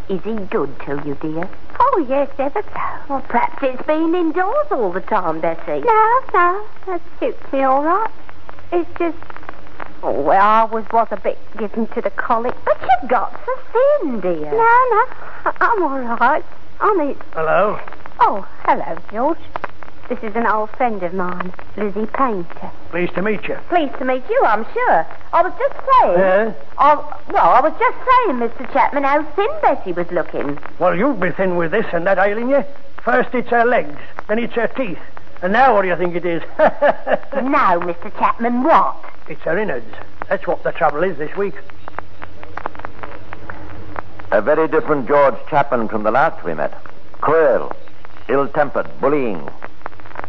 Is 0.10 0.22
he 0.24 0.36
good 0.46 0.74
to 0.86 1.04
you, 1.06 1.16
dear? 1.16 1.50
Oh, 1.80 2.06
yes, 2.08 2.30
ever 2.40 2.62
so. 2.62 2.80
Well, 3.10 3.22
perhaps 3.28 3.62
it's 3.62 3.86
been 3.86 4.16
indoors 4.16 4.68
all 4.72 4.94
the 4.94 5.02
time, 5.02 5.42
Bessie. 5.42 5.82
No, 5.82 6.20
no, 6.34 6.66
that 6.86 7.02
suits 7.20 7.52
me 7.52 7.64
all 7.64 7.84
right. 7.84 8.10
It's 8.72 8.90
just... 8.98 9.18
Oh, 10.04 10.22
well, 10.22 10.42
I 10.42 10.64
was, 10.64 10.86
was 10.94 11.10
a 11.12 11.18
bit 11.18 11.38
given 11.58 11.88
to 11.88 12.02
the 12.02 12.12
colic, 12.12 12.56
but 12.64 12.80
you've 12.82 13.10
got 13.10 13.38
so 13.46 13.52
thin, 14.02 14.22
dear. 14.22 14.52
No, 14.52 14.78
no, 14.92 15.06
I'm 15.60 15.84
all 15.84 16.00
right. 16.18 16.46
Only... 16.80 17.18
Hello? 17.34 17.78
Oh, 18.22 18.48
hello, 18.64 18.98
George. 19.12 19.40
This 20.10 20.20
is 20.24 20.36
an 20.38 20.48
old 20.48 20.70
friend 20.72 21.04
of 21.04 21.14
mine, 21.14 21.52
Lizzie 21.76 22.06
Painter. 22.06 22.72
Pleased 22.92 23.14
to 23.16 23.22
meet 23.22 23.44
you. 23.44 23.56
Pleased 23.68 23.98
to 24.00 24.06
meet 24.06 24.24
you, 24.30 24.42
I'm 24.46 24.66
sure. 24.74 25.06
I 25.34 25.42
was 25.42 25.52
just 25.60 25.74
saying. 25.74 26.18
Yeah? 26.18 26.54
I, 26.78 26.96
well, 27.30 27.50
I 27.50 27.60
was 27.60 27.74
just 27.78 27.98
saying, 27.98 28.40
Mr. 28.40 28.72
Chapman, 28.72 29.04
how 29.04 29.24
thin 29.36 29.50
Bessie 29.62 29.92
was 29.92 30.10
looking. 30.12 30.58
Well, 30.80 30.96
you'll 30.96 31.14
be 31.14 31.32
thin 31.32 31.58
with 31.58 31.72
this 31.72 31.86
and 31.92 32.08
that 32.08 32.18
ailing 32.20 32.50
you. 32.50 32.64
First 33.04 33.36
it's 33.36 33.50
her 33.50 33.66
legs, 33.66 34.00
then 34.30 34.40
it's 34.40 34.54
her 34.54 34.68
teeth. 34.68 35.00
And 35.42 35.52
now 35.52 35.74
what 35.74 35.82
do 35.82 35.90
you 35.90 35.98
think 35.98 36.16
it 36.16 36.26
is? 36.26 36.42
no, 36.58 37.82
Mr. 37.84 38.18
Chapman, 38.18 38.64
what? 38.64 38.96
It's 39.28 39.42
her 39.42 39.58
innards. 39.58 39.94
That's 40.30 40.48
what 40.48 40.64
the 40.64 40.72
trouble 40.72 41.04
is 41.04 41.18
this 41.18 41.36
week. 41.36 41.56
a 44.32 44.42
very 44.42 44.68
different 44.68 45.08
George 45.08 45.36
Chapman 45.50 45.88
from 45.88 46.04
the 46.04 46.12
last 46.12 46.44
we 46.44 46.54
met. 46.54 46.74
Cruel, 47.22 47.74
ill-tempered, 48.30 48.88
bullying. 49.00 49.50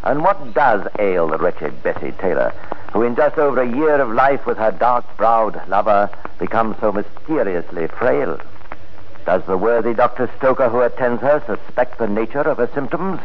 And 0.04 0.22
what 0.22 0.54
does 0.54 0.86
ail 0.98 1.28
the 1.28 1.38
wretched 1.38 1.82
Bessie 1.82 2.12
Taylor, 2.12 2.52
who 2.92 3.02
in 3.02 3.16
just 3.16 3.36
over 3.38 3.60
a 3.60 3.68
year 3.76 4.00
of 4.00 4.10
life 4.10 4.46
with 4.46 4.58
her 4.58 4.70
dark-browed 4.70 5.68
lover 5.68 6.10
becomes 6.38 6.76
so 6.80 6.92
mysteriously 6.92 7.86
frail? 7.88 8.40
Does 9.26 9.42
the 9.46 9.58
worthy 9.58 9.92
Dr. 9.92 10.30
Stoker 10.38 10.68
who 10.70 10.80
attends 10.80 11.20
her 11.20 11.42
suspect 11.46 11.98
the 11.98 12.08
nature 12.08 12.40
of 12.40 12.56
her 12.56 12.70
symptoms? 12.74 13.20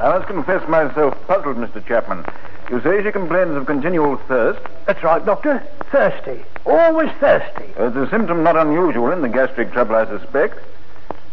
I 0.00 0.16
must 0.16 0.26
confess 0.26 0.66
myself 0.68 1.14
puzzled, 1.26 1.58
Mr. 1.58 1.84
Chapman. 1.84 2.24
You 2.70 2.80
say 2.80 3.02
she 3.02 3.12
complains 3.12 3.54
of 3.54 3.66
continual 3.66 4.16
thirst. 4.28 4.60
That's 4.86 5.02
right, 5.02 5.24
Doctor. 5.24 5.62
Thirsty. 5.90 6.42
Always 6.64 7.10
thirsty. 7.20 7.66
It's 7.76 7.96
a 7.96 8.08
symptom 8.08 8.42
not 8.42 8.56
unusual 8.56 9.10
in 9.10 9.20
the 9.20 9.28
gastric 9.28 9.72
trouble, 9.72 9.96
I 9.96 10.06
suspect. 10.06 10.58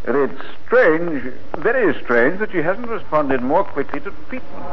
Yet 0.09 0.31
it's 0.31 0.41
strange, 0.65 1.21
very 1.59 1.93
strange, 2.03 2.39
that 2.39 2.51
she 2.51 2.63
hasn't 2.63 2.87
responded 2.87 3.43
more 3.43 3.63
quickly 3.63 3.99
to 3.99 4.11
treatment. 4.27 4.65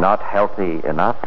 Not 0.00 0.22
healthy 0.22 0.80
enough? 0.88 1.18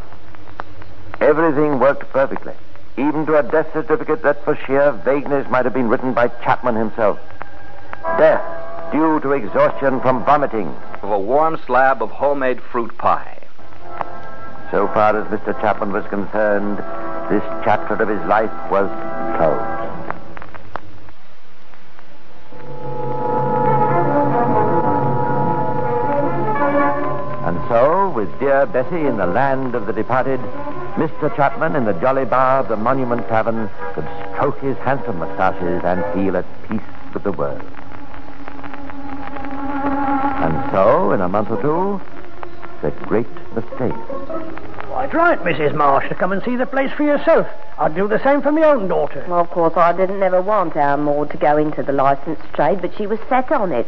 Everything 1.21 1.77
worked 1.77 2.11
perfectly, 2.11 2.53
even 2.97 3.27
to 3.27 3.37
a 3.37 3.43
death 3.43 3.71
certificate 3.73 4.23
that 4.23 4.43
for 4.43 4.55
sheer 4.65 4.91
vagueness 5.05 5.47
might 5.47 5.65
have 5.65 5.73
been 5.75 5.87
written 5.87 6.13
by 6.13 6.29
Chapman 6.29 6.73
himself. 6.73 7.19
Death 8.17 8.91
due 8.91 9.19
to 9.19 9.33
exhaustion 9.33 10.01
from 10.01 10.25
vomiting. 10.25 10.75
Of 11.03 11.11
a 11.11 11.19
warm 11.19 11.59
slab 11.67 12.01
of 12.01 12.09
homemade 12.09 12.59
fruit 12.71 12.97
pie. 12.97 13.37
So 14.71 14.87
far 14.87 15.15
as 15.15 15.27
Mr. 15.27 15.53
Chapman 15.61 15.91
was 15.91 16.05
concerned, 16.07 16.79
this 17.29 17.43
chapter 17.63 17.93
of 17.93 18.09
his 18.09 18.27
life 18.27 18.49
was 18.71 18.89
closed. 19.37 19.74
And 27.95 28.13
with 28.13 28.39
dear 28.39 28.65
Bessie 28.65 29.07
in 29.07 29.15
the 29.15 29.25
land 29.25 29.73
of 29.73 29.85
the 29.85 29.93
departed, 29.93 30.41
Mr. 30.97 31.33
Chapman 31.33 31.77
in 31.77 31.85
the 31.85 31.93
jolly 31.93 32.25
bar 32.25 32.59
of 32.59 32.67
the 32.67 32.75
Monument 32.75 33.25
Tavern 33.29 33.69
could 33.93 34.05
stroke 34.33 34.59
his 34.59 34.75
handsome 34.79 35.19
moustaches 35.19 35.81
and 35.81 36.03
feel 36.13 36.35
at 36.35 36.45
peace 36.67 36.81
with 37.13 37.23
the 37.23 37.31
world. 37.31 37.61
And 40.43 40.71
so, 40.71 41.13
in 41.13 41.21
a 41.21 41.29
month 41.29 41.49
or 41.49 41.61
two, 41.61 42.01
the 42.81 42.91
great 43.05 43.29
mistake. 43.55 43.93
Quite 44.87 45.13
right, 45.13 45.39
Mrs. 45.39 45.73
Marsh, 45.73 46.09
to 46.09 46.15
come 46.15 46.33
and 46.33 46.43
see 46.43 46.57
the 46.57 46.65
place 46.65 46.91
for 46.91 47.03
yourself. 47.03 47.47
I'd 47.79 47.95
do 47.95 48.09
the 48.09 48.21
same 48.21 48.41
for 48.41 48.51
my 48.51 48.63
own 48.63 48.89
daughter. 48.89 49.25
Well, 49.29 49.39
of 49.39 49.49
course, 49.51 49.77
I 49.77 49.93
didn't 49.93 50.21
ever 50.21 50.41
want 50.41 50.75
our 50.75 50.97
Maud 50.97 51.31
to 51.31 51.37
go 51.37 51.55
into 51.55 51.81
the 51.81 51.93
licensed 51.93 52.43
trade, 52.55 52.81
but 52.81 52.93
she 52.97 53.07
was 53.07 53.19
set 53.29 53.53
on 53.53 53.71
it. 53.71 53.87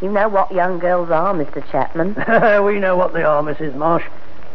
You 0.00 0.10
know 0.10 0.28
what 0.28 0.50
young 0.50 0.78
girls 0.78 1.10
are, 1.10 1.34
Mr. 1.34 1.62
Chapman. 1.70 2.14
we 2.64 2.80
know 2.80 2.96
what 2.96 3.12
they 3.12 3.22
are, 3.22 3.42
Mrs. 3.42 3.74
Marsh. 3.74 4.04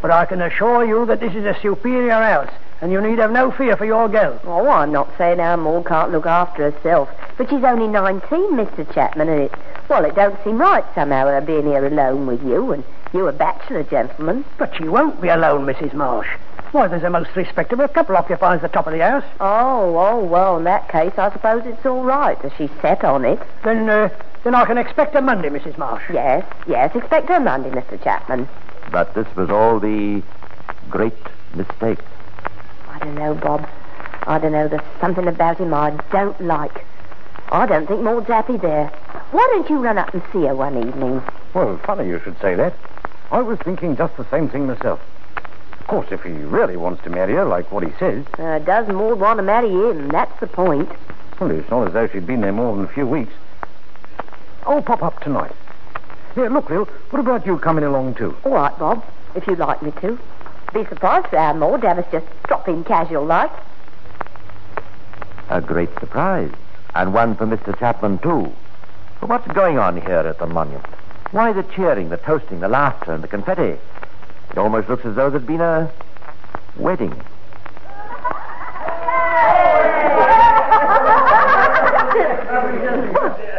But 0.02 0.10
I 0.10 0.26
can 0.26 0.42
assure 0.42 0.84
you 0.84 1.06
that 1.06 1.20
this 1.20 1.36
is 1.36 1.46
a 1.46 1.56
superior 1.62 2.14
house, 2.14 2.52
and 2.82 2.92
you 2.92 3.00
need 3.00 3.20
have 3.20 3.32
no 3.32 3.52
fear 3.52 3.78
for 3.78 3.86
your 3.86 4.10
girl. 4.10 4.40
Oh, 4.44 4.68
I'm 4.68 4.92
not 4.92 5.16
saying 5.20 5.40
our 5.40 5.56
Maud 5.56 5.86
can't 5.86 6.12
look 6.12 6.26
after 6.26 6.72
herself, 6.72 7.10
but 7.38 7.50
she's 7.50 7.64
only 7.64 7.88
19, 7.88 8.22
Mr. 8.54 8.92
Chapman, 8.92 9.30
and 9.30 9.42
it, 9.44 9.52
well, 9.88 10.04
it 10.04 10.16
don't 10.16 10.44
seem 10.44 10.58
right 10.58 10.84
somehow 10.96 11.28
her 11.28 11.42
being 11.42 11.66
here 11.66 11.86
alone 11.86 12.26
with 12.26 12.44
you, 12.44 12.72
and 12.72 12.84
you 13.14 13.28
a 13.28 13.32
bachelor 13.32 13.84
gentleman. 13.84 14.46
But 14.58 14.76
she 14.76 14.88
won't 14.88 15.22
be 15.22 15.30
alone, 15.30 15.66
Mrs. 15.66 15.94
Marsh. 15.94 16.28
Why, 16.76 16.90
there's 16.90 17.04
a 17.04 17.10
most 17.10 17.34
respectable 17.38 17.88
couple 17.88 18.18
occupies 18.18 18.60
the 18.60 18.68
top 18.68 18.86
of 18.86 18.92
the 18.92 19.00
house. 19.00 19.24
Oh, 19.40 19.96
oh, 19.98 20.22
well, 20.26 20.58
in 20.58 20.66
that 20.66 20.90
case, 20.90 21.14
I 21.18 21.32
suppose 21.32 21.64
it's 21.66 21.86
all 21.86 22.04
right, 22.04 22.38
as 22.44 22.52
she's 22.58 22.70
set 22.82 23.06
on 23.06 23.24
it. 23.24 23.40
Then, 23.64 23.88
uh, 23.88 24.10
then 24.44 24.56
I 24.56 24.66
can 24.66 24.78
expect 24.78 25.14
her 25.14 25.22
Monday, 25.22 25.48
Mrs. 25.48 25.78
Marsh. 25.78 26.04
Yes, 26.12 26.46
yes, 26.68 26.94
expect 26.94 27.30
her 27.30 27.40
Monday, 27.40 27.70
Mr. 27.70 28.04
Chapman. 28.04 28.50
But 28.92 29.14
this 29.14 29.26
was 29.38 29.50
all 29.50 29.80
the 29.80 30.22
great 30.90 31.16
mistake. 31.54 32.00
I 32.90 33.00
don't 33.00 33.16
know, 33.16 33.36
Bob. 33.36 33.66
I 34.28 34.38
don't 34.38 34.52
know. 34.52 34.68
There's 34.68 34.82
something 35.00 35.30
about 35.30 35.60
him 35.60 35.74
I 35.74 35.92
don't 36.12 36.42
like. 36.42 36.84
I 37.54 37.68
don't 37.68 37.88
think 37.88 38.02
Maud's 38.02 38.28
happy 38.28 38.58
there. 38.58 38.88
Why 39.32 39.48
don't 39.54 39.70
you 39.70 39.78
run 39.78 39.98
up 39.98 40.14
and 40.14 40.22
see 40.34 40.42
her 40.42 40.56
one 40.56 40.78
evening? 40.78 41.24
Well, 41.54 41.80
funny 41.86 42.10
you 42.10 42.20
should 42.22 42.38
say 42.42 42.54
that. 42.56 42.76
I 43.32 43.40
was 43.42 43.60
thinking 43.60 43.96
just 43.96 44.18
the 44.18 44.30
same 44.30 44.50
thing 44.50 44.68
myself. 44.68 45.00
Of 45.86 45.90
course, 45.90 46.08
if 46.12 46.24
he 46.24 46.32
really 46.32 46.78
wants 46.78 47.04
to 47.04 47.12
marry 47.12 47.34
her, 47.34 47.46
like 47.46 47.72
what 47.72 47.84
he 47.84 47.92
says, 48.00 48.26
Uh, 48.40 48.58
does 48.58 48.88
Maud 48.88 49.20
want 49.20 49.38
to 49.38 49.44
marry 49.44 49.70
him? 49.70 50.10
That's 50.10 50.38
the 50.40 50.48
point. 50.48 50.90
well, 51.40 51.52
it's 51.52 51.70
not 51.70 51.86
as 51.88 51.94
though 51.94 52.08
she'd 52.08 52.26
been 52.26 52.42
there 52.42 52.52
more 52.52 52.76
than 52.76 52.86
a 52.86 52.88
few 52.88 53.06
weeks. 53.06 53.32
I'll 54.66 54.82
pop 54.82 55.04
up 55.04 55.20
tonight. 55.22 55.52
Here, 56.34 56.50
look, 56.50 56.72
Lil, 56.72 56.86
what 57.12 57.20
about 57.20 57.46
you 57.46 57.60
coming 57.60 57.84
along 57.84 58.16
too? 58.16 58.36
All 58.44 58.54
right, 58.54 58.76
Bob, 58.80 59.06
if 59.36 59.46
you'd 59.46 59.60
like 59.60 59.84
me 59.84 59.92
to. 60.02 60.18
Be 60.74 60.86
surprised 60.86 61.28
for 61.28 61.38
our 61.38 61.54
Maud 61.54 61.82
to 61.82 61.88
have 61.88 62.00
us 62.00 62.06
just 62.12 62.26
drop 62.48 62.68
in 62.68 62.84
casual 62.84 63.24
like. 63.24 63.52
A 65.50 65.62
great 65.62 65.94
surprise. 66.00 66.52
And 66.96 67.14
one 67.14 67.36
for 67.36 67.46
Mr. 67.46 67.78
Chapman, 67.78 68.18
too. 68.18 68.52
But 69.22 69.30
what's 69.30 69.48
going 69.52 69.78
on 69.78 70.02
here 70.02 70.18
at 70.28 70.40
the 70.40 70.48
monument? 70.48 70.86
Why 71.32 71.54
the 71.54 71.62
cheering, 71.64 72.10
the 72.10 72.18
toasting, 72.18 72.60
the 72.62 72.68
laughter, 72.70 73.12
and 73.14 73.24
the 73.24 73.28
confetti? 73.28 73.78
It 74.56 74.60
almost 74.60 74.88
looks 74.88 75.04
as 75.06 75.16
though 75.16 75.30
there'd 75.30 75.46
been 75.46 75.60
a 75.60 75.92
wedding. 76.78 77.12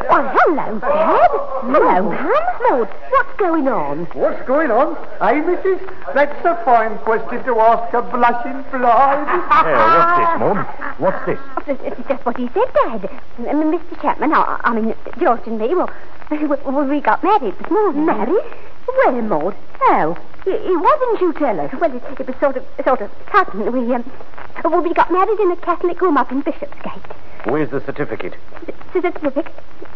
Why, 0.08 0.32
Hello, 0.32 0.78
Dad. 0.80 1.28
Hello, 1.60 2.02
Mum. 2.02 2.46
Maud, 2.70 2.88
what's 3.10 3.38
going 3.38 3.68
on? 3.68 4.06
What's 4.14 4.40
going 4.46 4.70
on? 4.70 4.96
Hey, 5.20 5.42
missus? 5.42 5.86
That's 6.14 6.42
a 6.46 6.64
fine 6.64 6.96
question 7.00 7.44
to 7.44 7.60
ask 7.60 7.92
a 7.92 8.00
blushing 8.00 8.64
bride. 8.70 9.26
Yeah, 9.66 9.76
what's 9.92 10.16
this, 10.16 10.40
Maud? 10.40 10.64
What's 10.98 11.26
this? 11.26 11.38
It's 11.68 11.98
it's 11.98 12.08
just 12.08 12.24
what 12.24 12.38
he 12.38 12.48
said, 12.54 12.72
Dad. 12.72 13.02
Mr. 13.36 14.00
Chapman, 14.00 14.32
I, 14.32 14.58
I 14.64 14.72
mean, 14.80 14.94
George 15.20 15.46
and 15.46 15.58
me, 15.58 15.74
well, 15.74 15.90
we, 16.88 17.00
got 17.02 17.22
married 17.22 17.54
this 17.58 17.70
morning. 17.70 18.06
Married? 18.06 18.44
Where, 18.86 19.20
Maud? 19.20 19.54
How? 19.80 20.12
It, 20.12 20.35
it 20.46 20.80
wasn't 20.80 21.20
you 21.20 21.32
tell 21.32 21.60
us. 21.60 21.72
Well, 21.80 21.94
it, 21.94 22.20
it 22.20 22.26
was 22.26 22.36
sort 22.38 22.56
of, 22.56 22.64
sort 22.84 23.00
of 23.00 23.10
sudden. 23.32 23.72
We, 23.72 23.94
um, 23.94 24.10
well, 24.64 24.80
we 24.80 24.94
got 24.94 25.10
married 25.12 25.38
in 25.40 25.50
a 25.50 25.56
Catholic 25.56 26.00
room 26.00 26.16
up 26.16 26.30
in 26.30 26.40
Bishopsgate. 26.40 27.02
Where's 27.44 27.70
the 27.70 27.80
certificate? 27.80 28.34
Certificate? 28.92 29.46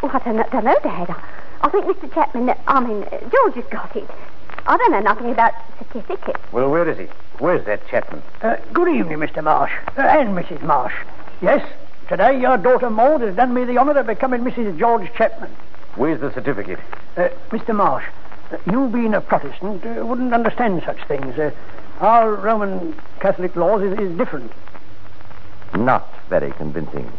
Well, 0.02 0.12
I 0.14 0.18
don't 0.20 0.36
know, 0.36 0.46
don't 0.50 0.64
know 0.64 0.76
Dad. 0.82 1.10
I, 1.10 1.22
I 1.62 1.68
think 1.68 1.84
Mr. 1.86 2.12
Chapman, 2.12 2.54
I 2.66 2.80
mean, 2.80 3.02
uh, 3.04 3.18
George 3.30 3.54
has 3.54 3.64
got 3.70 3.94
it. 3.94 4.08
I 4.66 4.76
don't 4.76 4.92
know 4.92 5.00
nothing 5.00 5.30
about 5.30 5.52
certificates. 5.78 6.40
Well, 6.52 6.70
where 6.70 6.88
is 6.88 6.98
he? 6.98 7.06
Where's 7.38 7.64
that 7.66 7.86
Chapman? 7.88 8.22
Uh, 8.42 8.56
good 8.72 8.88
evening, 8.88 9.18
Mr. 9.18 9.42
Marsh. 9.42 9.72
Uh, 9.96 10.02
and 10.02 10.36
Mrs. 10.36 10.62
Marsh. 10.62 10.94
Yes, 11.42 11.66
today 12.08 12.40
your 12.40 12.56
daughter 12.56 12.90
Maud 12.90 13.22
has 13.22 13.34
done 13.34 13.54
me 13.54 13.64
the 13.64 13.78
honour 13.78 13.98
of 13.98 14.06
becoming 14.06 14.42
Mrs. 14.42 14.78
George 14.78 15.12
Chapman. 15.14 15.50
Where's 15.96 16.20
the 16.20 16.32
certificate? 16.32 16.78
Uh, 17.16 17.28
Mr. 17.50 17.74
Marsh, 17.74 18.04
you 18.66 18.88
being 18.88 19.14
a 19.14 19.20
Protestant 19.20 19.84
uh, 19.84 20.04
wouldn't 20.04 20.32
understand 20.32 20.82
such 20.84 21.02
things. 21.06 21.38
Uh, 21.38 21.50
our 22.00 22.34
Roman 22.34 22.94
Catholic 23.20 23.54
laws 23.56 23.82
is, 23.82 23.98
is 23.98 24.16
different. 24.16 24.52
Not 25.74 26.08
very 26.28 26.50
convincing. 26.52 27.10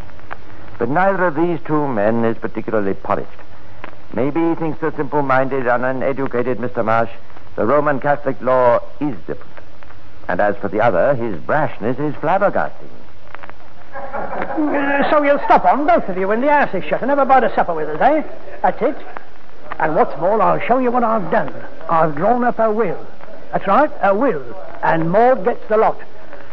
But 0.77 0.89
neither 0.89 1.27
of 1.27 1.35
these 1.35 1.59
two 1.65 1.87
men 1.87 2.25
is 2.25 2.37
particularly 2.37 2.93
polished. 2.95 3.29
Maybe 4.13 4.39
he 4.41 4.55
thinks 4.55 4.81
the 4.81 4.91
simple 4.95 5.21
minded 5.21 5.67
and 5.67 5.85
uneducated 5.85 6.57
Mr. 6.57 6.83
Marsh, 6.83 7.11
the 7.55 7.65
Roman 7.65 7.99
Catholic 7.99 8.41
law 8.41 8.79
is 8.99 9.15
different. 9.27 9.51
And 10.27 10.39
as 10.39 10.55
for 10.57 10.67
the 10.67 10.81
other, 10.81 11.15
his 11.15 11.35
brashness 11.41 11.99
is 11.99 12.15
flabbergasting. 12.15 12.89
Uh, 13.93 15.09
so 15.09 15.21
you'll 15.23 15.39
stop 15.39 15.65
on, 15.65 15.85
both 15.85 16.07
of 16.09 16.17
you, 16.17 16.27
when 16.27 16.41
the 16.41 16.51
house 16.51 16.73
is 16.73 16.83
shut 16.85 17.01
and 17.01 17.09
have 17.09 17.19
a 17.19 17.25
bite 17.25 17.43
of 17.43 17.53
supper 17.53 17.73
with 17.73 17.89
us, 17.89 18.01
eh? 18.01 18.23
That's 18.61 18.81
it. 18.81 18.97
And 19.79 19.95
what's 19.95 20.19
more, 20.19 20.41
I'll 20.41 20.59
show 20.59 20.77
you 20.77 20.91
what 20.91 21.03
I've 21.03 21.29
done. 21.31 21.53
I've 21.89 22.15
drawn 22.15 22.43
up 22.43 22.59
a 22.59 22.71
will. 22.71 23.05
That's 23.51 23.67
right, 23.67 23.91
a 24.01 24.15
will. 24.15 24.43
And 24.83 25.09
Maud 25.11 25.43
gets 25.43 25.67
the 25.67 25.77
lot. 25.77 25.99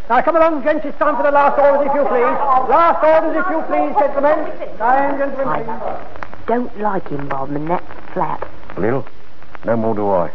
Now, 0.09 0.21
come 0.21 0.35
along, 0.35 0.63
gents. 0.63 0.85
It's 0.85 0.97
time 0.97 1.15
for 1.15 1.23
the 1.23 1.31
last 1.31 1.59
orders, 1.59 1.87
if 1.87 1.93
you 1.93 2.01
please. 2.01 2.35
Last 2.69 3.03
orders, 3.03 3.37
if 3.37 3.51
you 3.51 3.61
please, 3.67 3.93
gentlemen. 3.99 4.77
Time, 4.77 5.17
gentlemen, 5.19 5.65
please. 5.65 6.45
Don't 6.47 6.79
like 6.79 7.07
him, 7.09 7.29
Bob, 7.29 7.51
and 7.51 7.69
that's 7.69 7.85
flat. 8.13 8.45
A 8.75 8.79
Little? 8.79 9.05
No 9.65 9.77
more 9.77 9.93
do 9.93 10.09
I. 10.09 10.31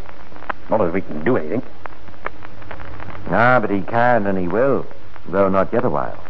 Not 0.69 0.81
as 0.81 0.93
we 0.93 1.01
can 1.01 1.25
do 1.25 1.35
anything. 1.35 1.61
Ah, 3.27 3.59
but 3.59 3.69
he 3.69 3.81
can 3.81 4.27
and 4.27 4.37
he 4.37 4.47
will, 4.47 4.85
though 5.27 5.49
not 5.49 5.73
yet 5.73 5.83
a 5.83 5.89
while. 5.89 6.24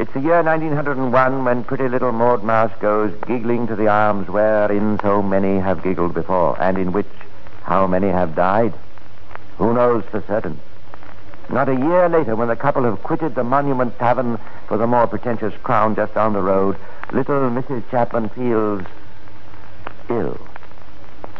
It's 0.00 0.14
the 0.14 0.20
year 0.20 0.42
1901 0.42 1.44
when 1.44 1.62
pretty 1.62 1.86
little 1.86 2.10
Maud 2.10 2.42
Marsh 2.42 2.72
goes 2.80 3.12
giggling 3.26 3.66
to 3.66 3.76
the 3.76 3.88
arms 3.88 4.28
wherein 4.28 4.98
so 5.02 5.20
many 5.20 5.58
have 5.58 5.82
giggled 5.82 6.14
before, 6.14 6.56
and 6.58 6.78
in 6.78 6.92
which 6.92 7.04
how 7.64 7.86
many 7.86 8.08
have 8.08 8.34
died. 8.34 8.72
Who 9.58 9.74
knows 9.74 10.02
for 10.10 10.24
certain? 10.26 10.58
Not 11.50 11.68
a 11.68 11.74
year 11.74 12.08
later, 12.08 12.34
when 12.34 12.48
the 12.48 12.56
couple 12.56 12.84
have 12.84 13.02
quitted 13.02 13.34
the 13.34 13.44
Monument 13.44 13.98
Tavern 13.98 14.38
for 14.68 14.78
the 14.78 14.86
more 14.86 15.06
pretentious 15.06 15.52
Crown 15.64 15.94
just 15.94 16.14
down 16.14 16.32
the 16.32 16.40
road, 16.40 16.78
little 17.12 17.50
Mrs. 17.50 17.82
Chapman 17.90 18.30
feels 18.30 18.82
ill. 20.08 20.40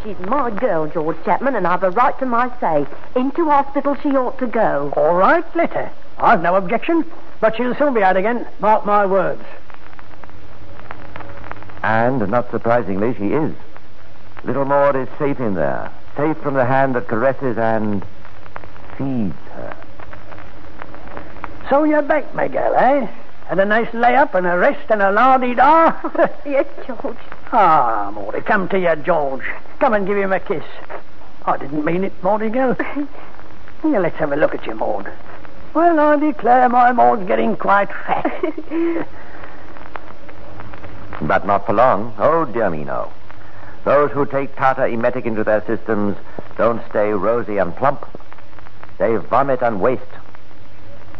She's 0.03 0.19
my 0.19 0.51
girl, 0.51 0.85
George 0.85 1.17
Chapman, 1.25 1.55
and 1.55 1.65
I've 1.65 1.81
a 1.81 1.89
right 1.89 2.17
to 2.19 2.27
my 2.27 2.51
say. 2.59 2.85
Into 3.15 3.45
hospital 3.45 3.95
she 4.03 4.09
ought 4.09 4.37
to 4.37 4.45
go. 4.45 4.93
All 4.95 5.15
right, 5.15 5.43
let 5.55 5.73
her. 5.73 5.91
I've 6.19 6.43
no 6.43 6.53
objection, 6.53 7.03
but 7.41 7.57
she'll 7.57 7.75
soon 7.75 7.93
be 7.93 8.03
out 8.03 8.15
again. 8.15 8.47
Mark 8.59 8.85
my 8.85 9.05
words. 9.05 9.43
And, 11.83 12.29
not 12.29 12.49
surprisingly, 12.51 13.15
she 13.15 13.33
is. 13.33 13.53
Little 14.43 14.65
Maud 14.65 14.95
is 14.95 15.09
safe 15.17 15.39
in 15.39 15.55
there, 15.55 15.91
safe 16.15 16.37
from 16.37 16.53
the 16.53 16.65
hand 16.65 16.95
that 16.95 17.07
caresses 17.07 17.57
and 17.57 18.05
feeds 18.97 19.35
her. 19.53 19.75
So 21.69 21.83
you're 21.83 22.01
back, 22.03 22.33
my 22.35 22.47
girl, 22.47 22.75
eh? 22.75 23.07
And 23.49 23.59
a 23.59 23.65
nice 23.65 23.91
lay-up 23.93 24.35
and 24.35 24.45
a 24.45 24.57
rest 24.57 24.89
and 24.89 25.01
a 25.01 25.11
la-di-da? 25.11 25.99
yes, 26.45 26.67
George. 26.85 27.17
ah, 27.51 28.11
Maudie, 28.13 28.41
come 28.41 28.69
to 28.69 28.79
you, 28.79 28.95
George. 28.97 29.43
Come 29.79 29.93
and 29.93 30.05
give 30.05 30.17
him 30.17 30.31
a 30.31 30.39
kiss. 30.39 30.63
I 31.45 31.57
didn't 31.57 31.83
mean 31.83 32.03
it, 32.03 32.13
Maudie 32.23 32.49
girl. 32.49 32.73
Here, 33.81 33.99
let's 33.99 34.17
have 34.17 34.31
a 34.31 34.35
look 34.35 34.53
at 34.53 34.65
you, 34.67 34.75
Maud. 34.75 35.11
Well, 35.73 35.99
I 35.99 36.17
declare 36.17 36.67
my 36.69 36.91
Maud's 36.91 37.27
getting 37.27 37.55
quite 37.55 37.89
fat. 37.89 39.07
But 41.21 41.45
not 41.45 41.67
for 41.67 41.73
long. 41.73 42.15
Oh, 42.17 42.45
dear 42.45 42.69
me, 42.69 42.83
no. 42.83 43.11
Those 43.85 44.11
who 44.11 44.25
take 44.25 44.55
tartar 44.55 44.87
emetic 44.87 45.25
into 45.25 45.43
their 45.43 45.63
systems 45.65 46.17
don't 46.57 46.81
stay 46.89 47.11
rosy 47.11 47.57
and 47.57 47.75
plump. 47.75 48.05
They 48.97 49.15
vomit 49.17 49.61
and 49.61 49.79
waste. 49.79 50.01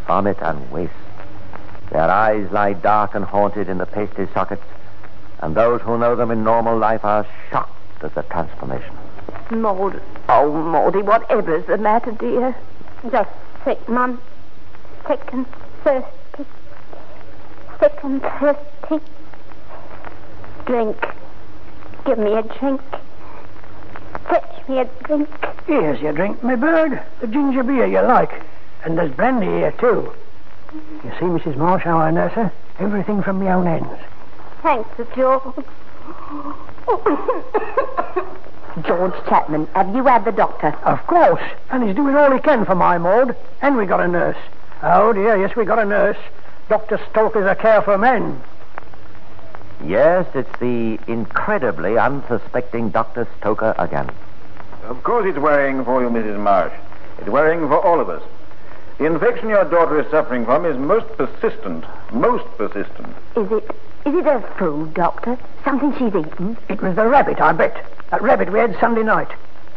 Vomit 0.08 0.42
and 0.42 0.72
waste. 0.72 0.92
Their 1.92 2.10
eyes 2.10 2.52
lie 2.52 2.74
dark 2.74 3.14
and 3.16 3.24
haunted 3.26 3.70
in 3.70 3.78
the 3.78 3.86
pasty 3.86 4.28
sockets, 4.34 4.64
and 5.40 5.56
those 5.56 5.82
who 5.82 5.98
know 5.98 6.16
them 6.16 6.32
in 6.32 6.44
normal 6.44 6.78
life 6.78 7.06
are 7.06 7.28
shocked 7.50 8.04
at 8.04 8.16
the 8.16 8.24
transformation. 8.24 8.96
Maud. 9.52 10.02
Oh, 10.30 10.52
Maudie, 10.52 11.04
whatever's 11.04 11.66
the 11.68 11.78
matter, 11.78 12.12
dear? 12.12 12.56
Just 13.12 13.30
sick, 13.64 13.88
Mum. 13.88 14.20
Sick 15.12 15.34
and 15.34 15.46
thirsty. 15.84 16.46
Sick 17.82 18.00
and 18.02 18.22
thirsty. 18.22 19.06
Drink. 20.66 21.06
Give 22.06 22.18
me 22.18 22.34
a 22.36 22.44
drink. 22.44 22.82
Fetch 24.30 24.70
me 24.70 24.80
a 24.80 24.86
drink. 25.04 25.28
Here's 25.68 26.00
your 26.00 26.14
drink, 26.14 26.42
my 26.42 26.56
bird. 26.56 27.02
The 27.20 27.28
ginger 27.28 27.62
beer 27.62 27.88
you 27.88 28.00
like. 28.00 28.32
And 28.86 28.98
there's 28.98 29.12
brandy 29.12 29.48
here, 29.48 29.74
too. 29.74 30.14
You 30.74 31.12
see, 31.20 31.26
Mrs. 31.26 31.58
Marsh, 31.58 31.84
how 31.84 31.98
I 31.98 32.12
nurse 32.12 32.32
her? 32.32 32.50
Everything 32.80 33.22
from 33.22 33.44
my 33.44 33.52
own 33.52 33.68
ends. 33.68 34.00
Thanks, 34.62 34.90
Sir 34.96 35.06
George. 35.14 35.66
George 38.88 39.26
Chapman, 39.28 39.68
have 39.76 39.94
you 39.94 40.06
had 40.06 40.24
the 40.24 40.32
doctor? 40.32 40.70
Of 40.86 41.06
course. 41.06 41.44
And 41.70 41.84
he's 41.84 41.98
doing 41.98 42.16
all 42.16 42.32
he 42.32 42.40
can 42.40 42.64
for 42.64 42.76
my 42.76 42.98
Maud. 42.98 43.36
And 43.62 43.76
we 43.76 43.86
got 43.86 44.00
a 44.00 44.08
nurse. 44.08 44.38
Oh, 44.84 45.14
dear, 45.14 45.38
yes, 45.38 45.56
we 45.56 45.66
got 45.66 45.80
a 45.80 45.86
nurse. 45.86 46.18
Dr. 46.68 47.00
Stoker's 47.10 47.46
a 47.46 47.56
care 47.56 47.82
for 47.82 47.98
men. 47.98 48.42
Yes, 49.86 50.26
it's 50.34 50.60
the 50.60 51.00
incredibly 51.08 51.98
unsuspecting 51.98 52.90
Dr. 52.90 53.28
Stoker 53.40 53.76
again. 53.78 54.10
Of 54.84 55.04
course 55.04 55.26
it's 55.28 55.38
worrying 55.38 55.84
for 55.86 56.02
you, 56.02 56.10
Mrs. 56.10 56.40
Marsh. 56.40 56.74
It's 57.20 57.30
worrying 57.30 57.68
for 57.68 57.80
all 57.80 58.00
of 58.00 58.10
us. 58.10 58.24
The 58.98 59.06
infection 59.06 59.50
your 59.50 59.66
daughter 59.66 60.00
is 60.00 60.10
suffering 60.12 60.46
from 60.46 60.66
is 60.66 60.78
most 60.78 61.08
persistent. 61.18 61.86
Most 62.12 62.46
persistent. 62.58 63.16
Is 63.36 63.52
it 63.52 63.70
is 64.06 64.16
it 64.16 64.26
her 64.26 64.42
food, 64.58 64.96
Doctor? 64.96 65.38
Something 65.64 65.94
she's 65.94 66.16
eaten? 66.16 66.58
It 66.70 66.82
was 66.82 66.96
the 66.96 67.08
rabbit, 67.08 67.40
I 67.40 67.54
bet. 67.54 67.86
That 68.10 68.22
rabbit 68.22 68.52
we 68.52 68.58
had 68.58 68.76
Sunday 68.80 69.04
night. 69.04 69.30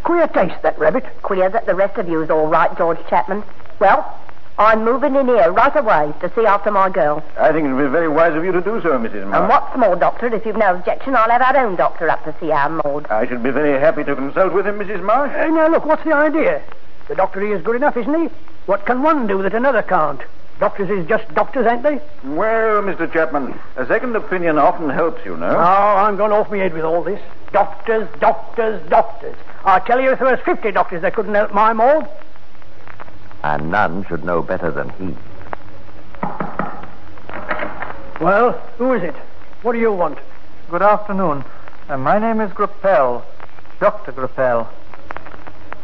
Queer 0.02 0.28
taste, 0.28 0.62
that 0.62 0.78
rabbit. 0.78 1.04
Queer 1.22 1.50
that 1.50 1.66
the 1.66 1.74
rest 1.74 1.98
of 1.98 2.08
you 2.08 2.22
is 2.22 2.30
all 2.30 2.46
right, 2.46 2.74
George 2.76 2.98
Chapman. 3.08 3.42
Well, 3.80 4.18
I'm 4.56 4.84
moving 4.84 5.16
in 5.16 5.26
here 5.26 5.50
right 5.50 5.74
away 5.74 6.12
to 6.20 6.32
see 6.34 6.46
after 6.46 6.70
my 6.70 6.88
girl. 6.88 7.24
I 7.36 7.50
think 7.52 7.66
it 7.66 7.72
would 7.72 7.86
be 7.86 7.90
very 7.90 8.08
wise 8.08 8.36
of 8.36 8.44
you 8.44 8.52
to 8.52 8.60
do 8.60 8.80
so, 8.82 8.90
Mrs. 8.90 9.26
Marsh. 9.26 9.40
And 9.40 9.48
what's 9.48 9.76
more, 9.76 9.96
Doctor, 9.96 10.32
if 10.32 10.46
you've 10.46 10.56
no 10.56 10.76
objection, 10.76 11.16
I'll 11.16 11.28
have 11.28 11.42
our 11.42 11.56
own 11.66 11.74
doctor 11.74 12.08
up 12.08 12.22
to 12.24 12.34
see 12.38 12.52
our 12.52 12.68
Maud. 12.68 13.08
I 13.08 13.26
should 13.26 13.42
be 13.42 13.50
very 13.50 13.80
happy 13.80 14.04
to 14.04 14.14
consult 14.14 14.52
with 14.52 14.64
him, 14.66 14.78
Mrs. 14.78 15.02
Marsh. 15.02 15.32
Uh, 15.34 15.46
now, 15.48 15.68
look, 15.68 15.84
what's 15.84 16.04
the 16.04 16.12
idea? 16.14 16.62
The 17.08 17.16
doctor 17.16 17.40
here 17.40 17.56
is 17.56 17.64
good 17.64 17.74
enough, 17.74 17.96
isn't 17.96 18.14
he? 18.14 18.28
What 18.66 18.86
can 18.86 19.02
one 19.02 19.26
do 19.26 19.42
that 19.42 19.54
another 19.54 19.82
can't? 19.82 20.20
Doctors 20.60 20.88
is 20.88 21.04
just 21.08 21.28
doctors, 21.34 21.66
ain't 21.66 21.82
they? 21.82 22.00
Well, 22.22 22.80
Mr. 22.82 23.12
Chapman, 23.12 23.58
a 23.76 23.86
second 23.86 24.14
opinion 24.14 24.56
often 24.56 24.88
helps, 24.88 25.24
you 25.24 25.36
know. 25.36 25.50
Oh, 25.50 25.58
I'm 25.58 26.16
going 26.16 26.30
off 26.30 26.48
my 26.48 26.58
head 26.58 26.72
with 26.72 26.84
all 26.84 27.02
this. 27.02 27.20
Doctors, 27.52 28.08
doctors, 28.20 28.80
doctors. 28.88 29.36
I 29.64 29.80
tell 29.80 30.00
you, 30.00 30.12
if 30.12 30.20
there 30.20 30.30
was 30.30 30.38
50 30.44 30.70
doctors 30.70 31.02
that 31.02 31.14
couldn't 31.14 31.34
help 31.34 31.52
my 31.52 31.72
Maud. 31.72 32.08
And 33.44 33.70
none 33.70 34.06
should 34.06 34.24
know 34.24 34.42
better 34.42 34.70
than 34.70 34.88
he. 34.88 35.14
Well, 38.18 38.52
who 38.78 38.94
is 38.94 39.02
it? 39.02 39.14
What 39.60 39.72
do 39.72 39.78
you 39.78 39.92
want? 39.92 40.18
Good 40.70 40.80
afternoon. 40.80 41.44
Uh, 41.86 41.98
my 41.98 42.18
name 42.18 42.40
is 42.40 42.50
Grappel, 42.52 43.22
Dr. 43.80 44.12
Grappel. 44.12 44.66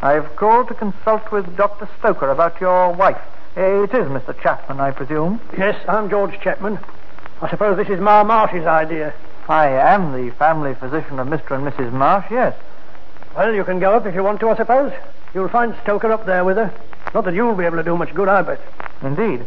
I've 0.01 0.35
called 0.37 0.69
to 0.69 0.75
consult 0.75 1.31
with 1.31 1.55
Dr. 1.55 1.87
Stoker 1.99 2.31
about 2.31 2.59
your 2.63 2.95
wife. 2.95 3.21
Uh, 3.55 3.83
it 3.83 3.93
is 3.93 4.09
Mr. 4.09 4.35
Chapman, 4.41 4.81
I 4.81 4.93
presume. 4.93 5.39
Yes, 5.59 5.77
I'm 5.87 6.09
George 6.09 6.41
Chapman. 6.41 6.79
I 7.43 7.51
suppose 7.51 7.77
this 7.77 7.91
is 7.91 8.01
Ma 8.01 8.25
Marsh's 8.25 8.65
idea. 8.65 9.13
I 9.51 9.67
am 9.67 10.13
the 10.13 10.33
family 10.37 10.75
physician 10.75 11.19
of 11.19 11.27
Mr. 11.29 11.57
and 11.57 11.71
Mrs. 11.71 11.93
Marsh, 11.93 12.25
yes. 12.31 12.57
Well, 13.37 13.53
you 13.53 13.65
can 13.65 13.81
go 13.81 13.93
up 13.93 14.07
if 14.07 14.15
you 14.15 14.23
want 14.23 14.41
to, 14.41 14.49
I 14.49 14.57
suppose. 14.57 14.95
You'll 15.35 15.51
find 15.51 15.77
Stoker 15.83 16.11
up 16.11 16.25
there 16.25 16.43
with 16.43 16.57
her. 16.57 16.73
Not 17.15 17.25
that 17.25 17.35
you'll 17.35 17.55
be 17.55 17.65
able 17.65 17.79
to 17.79 17.83
do 17.83 17.97
much 17.97 18.15
good, 18.15 18.29
I 18.29 18.43
bet. 18.43 18.61
Indeed. 19.03 19.45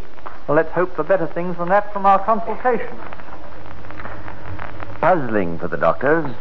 Well, 0.48 0.56
let's 0.58 0.72
hope 0.72 0.96
for 0.96 1.04
better 1.04 1.28
things 1.28 1.58
than 1.58 1.70
that 1.70 1.94
from 1.94 2.06
our 2.06 2.20
consultation. 2.20 2.98
Puzzling 5.00 5.58
for 5.60 5.68
the 5.68 5.78
doctors, 5.78 6.34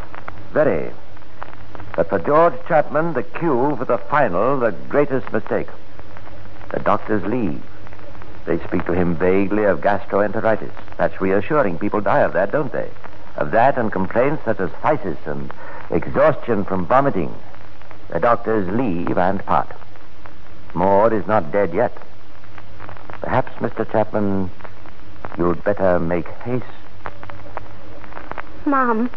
very. 0.53 0.93
But 1.95 2.09
for 2.09 2.19
George 2.19 2.55
Chapman, 2.67 3.13
the 3.13 3.23
cue 3.23 3.77
for 3.77 3.85
the 3.85 3.99
final, 3.99 4.59
the 4.59 4.73
greatest 4.89 5.33
mistake. 5.33 5.69
The 6.73 6.81
doctors 6.81 7.23
leave. 7.25 7.63
They 8.45 8.59
speak 8.65 8.87
to 8.87 8.93
him 8.93 9.15
vaguely 9.15 9.65
of 9.65 9.81
gastroenteritis. 9.81 10.73
That's 10.97 11.21
reassuring. 11.21 11.79
People 11.79 12.01
die 12.01 12.21
of 12.21 12.33
that, 12.33 12.51
don't 12.51 12.73
they? 12.73 12.91
Of 13.37 13.53
that 13.53 13.79
and 13.79 13.93
complaints 13.93 14.45
such 14.45 14.59
as 14.59 14.71
phthisis 14.71 15.27
and 15.27 15.53
exhaustion 15.91 16.65
from 16.65 16.87
vomiting. 16.87 17.33
The 18.09 18.21
doctors 18.21 18.69
leave 18.69 19.17
and 19.17 19.45
part. 19.47 19.71
Maud 20.75 21.13
is 21.13 21.27
not 21.27 21.53
dead 21.53 21.75
yet. 21.75 21.93
Perhaps, 23.21 23.53
Mr. 23.61 23.91
Chapman, 23.91 24.51
you'd 25.37 25.63
better 25.65 25.99
make 25.99 26.27
haste. 26.45 26.65
Mum. 28.65 29.11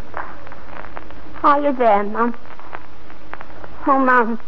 Are 1.44 1.62
you 1.62 1.74
there, 1.74 2.04
Mum? 2.04 2.36
Oh, 3.88 4.00
Mum. 4.00 4.40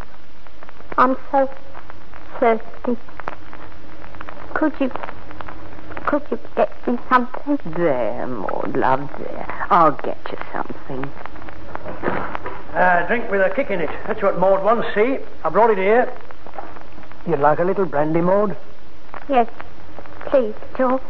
I'm 0.97 1.15
so 1.31 1.49
thirsty. 2.39 2.97
Could 4.53 4.73
you... 4.79 4.91
Could 6.07 6.23
you 6.31 6.39
get 6.55 6.87
me 6.87 6.97
something? 7.09 7.59
There, 7.75 8.27
Maud, 8.27 8.75
love, 8.75 9.09
there. 9.17 9.67
I'll 9.69 9.91
get 9.91 10.17
you 10.31 10.37
something. 10.51 11.03
Uh, 12.73 13.05
drink 13.07 13.29
with 13.29 13.41
a 13.41 13.53
kick 13.55 13.69
in 13.71 13.81
it. 13.81 13.89
That's 14.07 14.21
what 14.21 14.39
Maud 14.39 14.63
wants, 14.63 14.87
see? 14.95 15.17
I 15.43 15.49
brought 15.49 15.69
it 15.69 15.77
here. 15.77 16.11
You'd 17.27 17.39
like 17.39 17.59
a 17.59 17.65
little 17.65 17.85
brandy, 17.85 18.21
Maud? 18.21 18.55
Yes, 19.27 19.49
please, 20.27 20.55
George. 20.77 21.01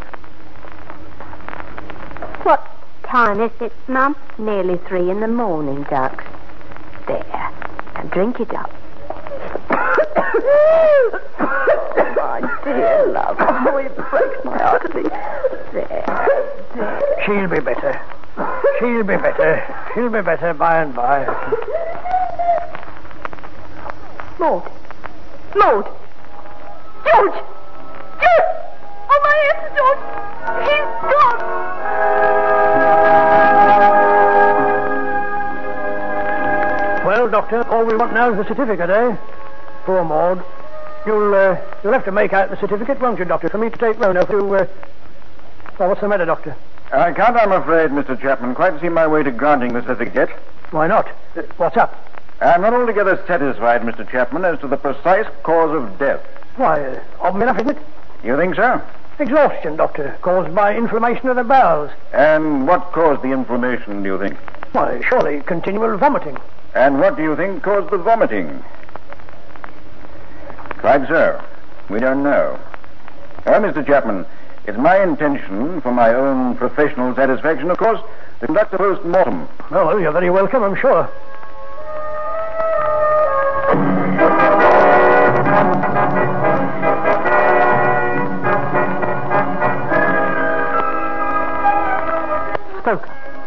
What 2.41 2.65
time 3.03 3.39
is 3.39 3.51
it, 3.62 3.71
Mum? 3.88 4.15
Nearly 4.39 4.80
three 4.88 5.12
in 5.12 5.19
the 5.19 5.27
morning, 5.27 5.84
ducks. 5.84 6.23
There. 7.08 7.23
Now 7.93 8.01
drink 8.12 8.39
it 8.39 8.51
up. 8.56 8.71
my 12.17 12.62
dear 12.63 13.08
love. 13.10 13.38
Oh, 13.39 13.77
it 13.77 13.95
breaks 13.95 14.43
my 14.43 14.58
heart 14.58 14.88
to 14.88 14.93
be. 14.95 15.03
There. 15.03 16.03
There. 16.73 17.23
She'll 17.27 17.47
be 17.47 17.60
better. 17.60 18.01
She'll 18.80 19.03
be 19.03 19.17
better. 19.17 19.91
She'll 19.93 20.10
be 20.10 20.21
better 20.21 20.56
by 20.56 20.82
and 20.82 20.95
by. 20.95 21.25
Maud. 24.39 24.71
Maud. 25.56 25.96
George! 27.08 27.34
George! 27.34 28.50
Oh, 29.10 29.20
my 29.24 29.36
head, 29.48 29.60
George! 29.78 30.02
He's 30.67 30.89
gone! 31.12 31.39
Well, 37.06 37.30
Doctor, 37.30 37.63
all 37.70 37.86
we 37.86 37.96
want 37.96 38.13
now 38.13 38.32
is 38.32 38.38
the 38.38 38.43
certificate, 38.46 38.89
eh? 38.89 39.15
Poor 39.86 40.04
Maud. 40.04 40.43
You'll, 41.06 41.34
uh, 41.34 41.56
you'll 41.84 41.93
have 41.93 42.04
to 42.06 42.12
make 42.12 42.34
out 42.34 42.50
the 42.50 42.58
certificate, 42.58 43.00
won't 43.00 43.20
you, 43.20 43.26
Doctor, 43.26 43.48
for 43.48 43.58
me 43.58 43.70
to 43.70 43.78
take 43.78 43.98
Rona 44.00 44.26
to, 44.26 44.56
uh... 44.56 44.67
Well, 45.80 45.89
what's 45.89 46.02
the 46.02 46.10
matter, 46.10 46.26
Doctor? 46.26 46.58
I 46.91 47.13
can't, 47.13 47.38
I'm 47.38 47.54
afraid, 47.54 47.91
Mr. 47.91 48.20
Chapman, 48.20 48.56
quite 48.56 48.82
see 48.82 48.89
my 48.89 49.08
way 49.08 49.24
to 49.24 49.32
granting 49.32 49.74
the 49.74 49.82
certificate. 49.84 50.30
Why 50.72 50.88
not? 50.88 51.08
What's 51.56 51.78
up? 51.78 51.96
I'm 52.41 52.62
not 52.62 52.74
altogether 52.74 53.24
satisfied, 53.26 53.82
Mr. 53.82 54.10
Chapman, 54.10 54.43
as 54.43 54.60
to 54.60 54.67
the 54.67 54.78
precise 54.78 55.26
cause 55.43 55.74
of 55.74 55.98
death. 55.98 56.22
Why, 56.58 56.84
uh, 56.84 57.00
obvious 57.22 57.43
enough, 57.43 57.60
isn't 57.60 57.78
it? 57.78 57.84
You 58.24 58.36
think 58.36 58.56
so? 58.56 58.82
Exhaustion, 59.20 59.76
Doctor, 59.76 60.17
caused 60.22 60.54
by 60.56 60.76
inflammation 60.76 61.30
of 61.30 61.36
the 61.36 61.43
bowels. 61.43 61.91
And 62.13 62.67
what 62.67 62.91
caused 62.91 63.22
the 63.22 63.32
inflammation, 63.32 64.02
do 64.02 64.10
you 64.10 64.20
think? 64.20 64.38
Why, 64.74 65.02
surely 65.08 65.41
continual 65.41 65.96
vomiting. 65.98 66.38
And 66.74 67.00
what 67.00 67.15
do 67.15 67.24
you 67.24 67.36
think 67.36 67.62
caused 67.62 67.91
the 67.91 67.98
vomiting? 67.98 68.63
Quite 70.80 71.08
so. 71.08 71.43
We 71.89 72.00
don't 72.00 72.24
know. 72.24 72.60
Well, 73.46 73.62
Mr. 73.62 73.86
Chapman, 73.86 74.26
it's 74.65 74.78
my 74.78 75.02
intention, 75.02 75.80
for 75.82 75.91
my 75.91 76.13
own 76.13 76.58
professional 76.58 77.15
satisfaction, 77.15 77.70
of 77.70 77.78
course, 77.78 78.02
to 78.39 78.48
conduct 78.48 78.74
a 78.74 78.78
post-mortem. 78.78 79.48
Oh, 79.72 79.88
well, 79.88 80.00
you're 80.00 80.12
very 80.12 80.30
welcome, 80.32 80.63
I'm 80.63 80.76
sure. 80.76 81.10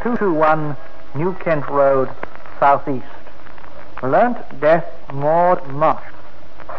221 0.03 0.77
New 1.15 1.35
Kent 1.35 1.69
Road, 1.69 2.09
Southeast. 2.59 3.05
Learnt 4.03 4.39
death, 4.59 4.87
Maud 5.13 5.69
Marsh. 5.69 6.03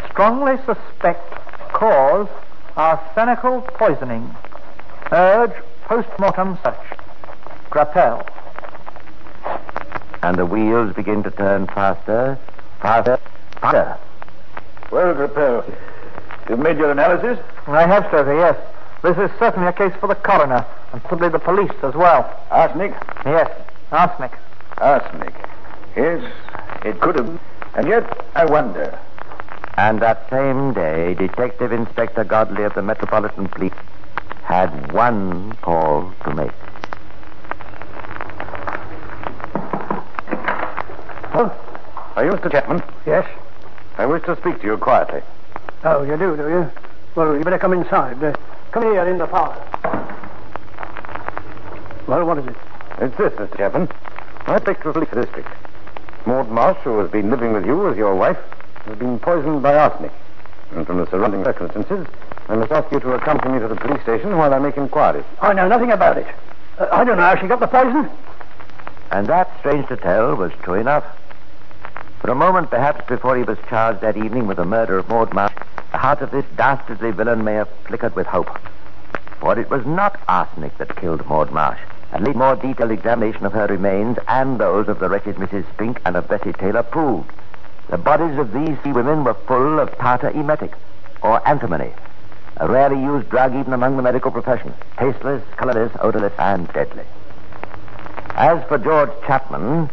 Strongly 0.09 0.57
suspect 0.65 1.31
cause 1.71 2.27
arsenical 2.75 3.61
poisoning. 3.61 4.33
Urge 5.11 5.53
post-mortem 5.83 6.57
search. 6.63 6.75
Grappel. 7.69 8.27
And 10.23 10.37
the 10.37 10.45
wheels 10.45 10.95
begin 10.95 11.21
to 11.23 11.31
turn 11.31 11.67
faster, 11.67 12.39
faster, 12.81 13.19
faster. 13.59 13.97
Well, 14.89 15.13
Grappel, 15.13 15.77
you've 16.49 16.59
made 16.59 16.77
your 16.77 16.89
analysis? 16.89 17.37
I 17.67 17.85
have, 17.85 18.07
Stoker, 18.07 18.35
yes. 18.35 18.57
This 19.03 19.17
is 19.17 19.31
certainly 19.39 19.67
a 19.67 19.73
case 19.73 19.93
for 19.99 20.07
the 20.07 20.15
coroner, 20.15 20.63
and 20.93 21.01
possibly 21.03 21.29
the 21.29 21.39
police 21.39 21.71
as 21.81 21.95
well. 21.95 22.39
Arsenic? 22.51 22.93
Yes, 23.25 23.49
arsenic. 23.91 24.31
Arsenic. 24.77 25.33
Yes, 25.95 26.31
it 26.85 26.99
could 26.99 27.15
have. 27.15 27.39
And 27.73 27.87
yet, 27.87 28.25
I 28.35 28.45
wonder. 28.45 28.99
And 29.77 29.99
that 30.01 30.29
same 30.29 30.73
day, 30.73 31.15
Detective 31.15 31.71
Inspector 31.71 32.23
Godley 32.25 32.63
of 32.63 32.75
the 32.75 32.83
Metropolitan 32.83 33.47
Police 33.47 33.73
had 34.43 34.91
one 34.91 35.53
call 35.63 36.13
to 36.23 36.35
make. 36.35 36.51
Oh, 41.33 41.51
are 42.15 42.25
you 42.25 42.31
Mr. 42.33 42.51
Chapman? 42.51 42.83
Yes? 43.07 43.27
I 43.97 44.05
wish 44.05 44.23
to 44.25 44.35
speak 44.37 44.59
to 44.61 44.67
you 44.67 44.77
quietly. 44.77 45.21
Oh, 45.83 46.03
you 46.03 46.17
do, 46.17 46.37
do 46.37 46.49
you? 46.49 46.71
Well, 47.15 47.35
you 47.35 47.43
better 47.43 47.57
come 47.57 47.73
inside. 47.73 48.23
Uh, 48.23 48.35
come 48.71 48.83
here 48.83 49.07
in 49.07 49.17
the 49.17 49.27
parlor. 49.27 49.55
Well, 52.07 52.25
what 52.25 52.37
is 52.39 52.47
it? 52.47 52.55
It's 52.99 53.17
this, 53.17 53.33
Mr. 53.33 53.57
Chapman. 53.57 53.89
I 54.47 54.59
picked 54.59 54.83
the 54.83 54.93
police 54.93 55.09
district. 55.09 55.49
Maud 56.25 56.49
Marsh, 56.49 56.77
who 56.83 56.99
has 56.99 57.09
been 57.09 57.29
living 57.29 57.53
with 57.53 57.65
you 57.65 57.89
as 57.89 57.97
your 57.97 58.15
wife, 58.15 58.37
has 58.85 58.97
been 58.97 59.19
poisoned 59.19 59.63
by 59.63 59.75
arsenic. 59.75 60.11
And 60.71 60.85
from 60.85 60.97
the 60.97 61.09
surrounding 61.09 61.43
circumstances, 61.43 62.07
I 62.47 62.55
must 62.55 62.71
ask 62.71 62.91
you 62.91 62.99
to 62.99 63.13
accompany 63.13 63.53
me 63.53 63.59
to 63.59 63.67
the 63.67 63.75
police 63.75 64.01
station 64.03 64.37
while 64.37 64.53
I 64.53 64.59
make 64.59 64.77
inquiries. 64.77 65.25
I 65.41 65.53
know 65.53 65.67
nothing 65.67 65.91
about 65.91 66.17
it. 66.17 66.27
Uh, 66.77 66.87
I 66.91 67.03
don't 67.03 67.17
know 67.17 67.23
how 67.23 67.39
she 67.39 67.47
got 67.47 67.59
the 67.59 67.67
poison. 67.67 68.09
And 69.11 69.27
that, 69.27 69.49
strange 69.59 69.87
to 69.89 69.97
tell, 69.97 70.35
was 70.35 70.51
true 70.63 70.75
enough. 70.75 71.03
For 72.21 72.31
a 72.31 72.35
moment, 72.35 72.69
perhaps 72.69 73.05
before 73.07 73.35
he 73.35 73.43
was 73.43 73.57
charged 73.67 74.01
that 74.01 74.15
evening 74.15 74.47
with 74.47 74.57
the 74.57 74.65
murder 74.65 74.97
of 74.97 75.09
Maud 75.09 75.33
Marsh, 75.33 75.53
the 75.55 75.65
heart 76.01 76.21
of 76.21 76.31
this 76.31 76.45
dastardly 76.57 77.11
villain 77.11 77.43
may 77.43 77.53
have 77.53 77.69
flickered 77.85 78.15
with 78.15 78.25
hope. 78.25 78.49
For 79.39 79.57
it 79.59 79.69
was 79.69 79.85
not 79.85 80.19
arsenic 80.27 80.75
that 80.79 80.95
killed 80.95 81.23
Maud 81.27 81.51
Marsh. 81.51 81.79
At 82.11 82.23
least 82.23 82.37
more 82.37 82.55
detailed 82.55 82.89
examination 82.89 83.45
of 83.45 83.53
her 83.53 83.67
remains 83.67 84.17
and 84.27 84.59
those 84.59 84.87
of 84.87 84.97
the 84.97 85.07
wretched 85.07 85.35
Mrs. 85.35 85.63
Spink 85.73 86.01
and 86.03 86.15
of 86.15 86.27
Bessie 86.27 86.53
Taylor 86.53 86.81
proved 86.81 87.31
the 87.89 87.99
bodies 87.99 88.39
of 88.39 88.53
these 88.53 88.77
three 88.79 88.93
women 88.93 89.25
were 89.25 89.33
full 89.33 89.77
of 89.77 89.95
tartar 89.97 90.29
emetic, 90.29 90.73
or 91.21 91.45
antimony, 91.47 91.91
a 92.57 92.67
rarely 92.67 92.99
used 92.99 93.29
drug 93.29 93.53
even 93.53 93.73
among 93.73 93.97
the 93.97 94.01
medical 94.01 94.31
profession, 94.31 94.73
tasteless, 94.97 95.43
colorless, 95.57 95.91
odorless, 95.99 96.33
and 96.39 96.67
deadly. 96.71 97.03
As 98.35 98.63
for 98.69 98.77
George 98.77 99.11
Chapman, 99.27 99.89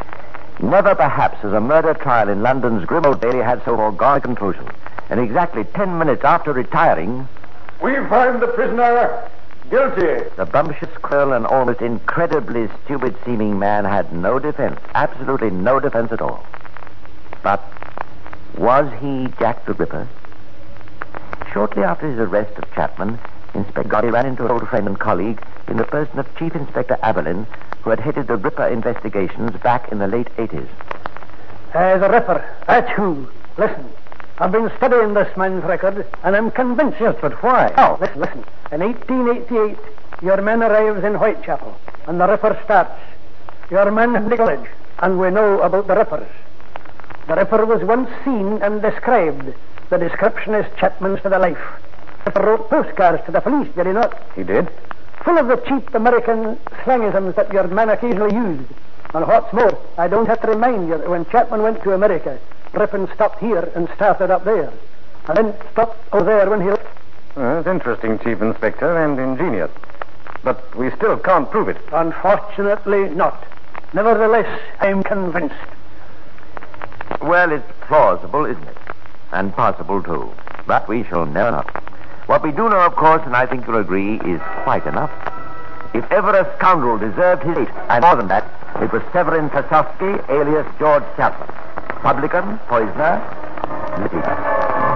never 0.61 0.95
perhaps 0.95 1.39
has 1.39 1.53
a 1.53 1.61
murder 1.61 1.93
trial 1.93 2.29
in 2.29 2.41
London's 2.41 2.87
grim 2.87 3.05
Old 3.05 3.21
Bailey 3.21 3.43
had 3.43 3.65
so 3.65 3.75
a 3.79 4.21
conclusion. 4.21 4.67
And 5.11 5.21
exactly 5.21 5.65
ten 5.65 5.99
minutes 5.99 6.25
after 6.25 6.53
retiring, 6.53 7.27
We 7.83 7.95
find 8.09 8.41
the 8.43 8.49
prisoner 8.49 9.29
guilty. 9.71 10.29
the 10.37 10.47
bumptious, 10.47 10.89
cruel, 11.03 11.33
and 11.33 11.47
almost 11.47 11.81
incredibly 11.81 12.69
stupid 12.85 13.15
seeming 13.25 13.59
man 13.59 13.85
had 13.85 14.13
no 14.13 14.39
defense, 14.39 14.79
absolutely 14.95 15.51
no 15.51 15.79
defense 15.81 16.11
at 16.13 16.21
all. 16.21 16.45
But 17.43 17.63
was 18.57 18.91
he 19.01 19.29
Jack 19.39 19.65
the 19.67 19.75
Ripper? 19.75 20.07
Shortly 21.53 21.83
after 21.83 22.09
his 22.11 22.19
arrest 22.19 22.57
of 22.59 22.71
Chapman, 22.75 23.19
Inspector 23.55 23.89
Godley 23.89 24.11
ran 24.11 24.27
into 24.27 24.45
an 24.45 24.51
old 24.51 24.69
friend 24.69 24.87
and 24.87 24.99
colleague, 24.99 25.41
in 25.69 25.77
the 25.77 25.85
person 25.85 26.19
of 26.19 26.27
Chief 26.37 26.55
Inspector 26.55 26.97
Abberline, 27.03 27.47
who 27.83 27.91
had 27.91 28.01
headed 28.01 28.27
the 28.27 28.37
Ripper 28.37 28.67
investigations 28.67 29.53
back 29.63 29.91
in 29.91 29.99
the 29.99 30.07
late 30.07 30.29
80s. 30.37 30.69
Uh, 31.75 31.99
the 31.99 32.09
Ripper, 32.09 32.45
that's 32.67 32.91
who. 32.93 33.29
Listen, 33.57 33.89
I've 34.41 34.53
been 34.53 34.71
studying 34.77 35.15
this 35.15 35.37
man's 35.37 35.65
record, 35.65 36.07
and 36.23 36.37
I'm 36.37 36.53
convinced. 36.53 37.01
Yes, 37.01 37.17
but 37.21 37.43
why? 37.43 37.75
Oh, 37.77 37.99
listen, 38.01 38.21
listen. 38.21 38.45
In 38.71 38.81
1888, 38.81 39.77
your 40.23 40.41
man 40.43 40.63
arrives 40.63 41.03
in 41.03 41.15
Whitechapel, 41.15 41.77
and 42.07 42.21
the 42.21 42.29
Ripper 42.29 42.57
starts. 42.65 42.93
Your 43.69 43.91
man 43.91 44.15
had 44.15 44.31
the 44.31 44.37
village, 44.37 44.69
and 45.01 45.19
we 45.19 45.31
know 45.31 45.61
about 45.63 45.89
the 45.89 45.97
Rippers. 45.97 46.29
The 47.27 47.35
Ripper 47.35 47.67
was 47.67 47.83
once 47.83 48.09
seen 48.25 48.63
and 48.63 48.81
described. 48.81 49.55
The 49.91 49.99
description 49.99 50.55
is 50.55 50.67
Chapman's 50.79 51.21
to 51.23 51.31
the 51.31 51.39
life. 51.41 51.59
Ripper 52.25 52.43
wrote 52.43 52.71
postcards 52.71 53.25
to 53.27 53.33
the 53.33 53.41
police, 53.41 53.75
did 53.75 53.87
he 53.87 53.93
not? 53.93 54.23
He 54.37 54.45
did? 54.45 54.69
Full 55.25 55.37
of 55.37 55.49
the 55.49 55.57
cheap 55.67 55.93
American 55.95 56.57
slangisms 56.85 57.35
that 57.35 57.53
your 57.53 57.67
man 57.67 57.89
occasionally 57.89 58.37
used. 58.37 58.71
And 59.15 59.27
what's 59.27 59.53
more, 59.53 59.77
I 59.97 60.07
don't 60.07 60.27
have 60.27 60.41
to 60.43 60.49
remind 60.49 60.87
you 60.87 60.99
that 60.99 61.11
when 61.11 61.27
Chapman 61.27 61.63
went 61.63 61.83
to 61.83 61.93
America, 61.93 62.39
Ripper 62.79 63.09
stopped 63.15 63.41
here 63.41 63.71
and 63.75 63.89
started 63.97 64.31
up 64.31 64.45
there. 64.45 64.73
And 65.27 65.37
then 65.37 65.55
stopped 65.73 65.99
over 66.13 66.25
there 66.25 66.49
when 66.49 66.61
he 66.61 66.71
left. 66.71 66.87
Well, 67.37 67.57
that's 67.57 67.67
interesting, 67.67 68.19
Chief 68.19 68.41
Inspector, 68.41 69.05
and 69.05 69.19
ingenious. 69.19 69.71
But 70.43 70.75
we 70.77 70.91
still 70.93 71.19
can't 71.19 71.51
prove 71.51 71.69
it. 71.69 71.79
Unfortunately 71.93 73.09
not. 73.11 73.45
Nevertheless, 73.93 74.61
I'm 74.81 75.03
convinced. 75.03 75.55
Well, 77.21 77.53
it's 77.53 77.65
plausible, 77.83 78.45
isn't 78.45 78.69
it? 78.69 78.77
And 79.33 79.53
possible, 79.55 80.03
too. 80.03 80.33
But 80.67 80.89
we 80.89 81.05
shall 81.05 81.27
never 81.27 81.51
know. 81.51 81.65
What 82.27 82.43
we 82.43 82.51
do 82.53 82.69
know, 82.69 82.81
of 82.81 82.95
course, 82.95 83.23
and 83.25 83.35
I 83.35 83.47
think 83.47 83.67
you'll 83.67 83.79
agree, 83.79 84.21
is 84.21 84.41
quite 84.63 84.87
enough. 84.87 85.11
If 85.95 86.11
ever 86.13 86.37
a 86.37 86.57
scoundrel 86.57 86.99
deserved 86.99 87.43
his 87.43 87.55
fate, 87.57 87.75
and 87.89 88.03
more 88.03 88.17
than 88.17 88.29
that, 88.29 88.45
it 88.83 88.93
was 88.93 89.03
Severin 89.13 89.49
Tasovsky, 89.51 90.29
alias 90.29 90.67
George 90.79 91.05
Chapman. 91.17 91.68
Publican, 92.03 92.59
poisoner, 92.69 93.21
litigator. 93.99 94.88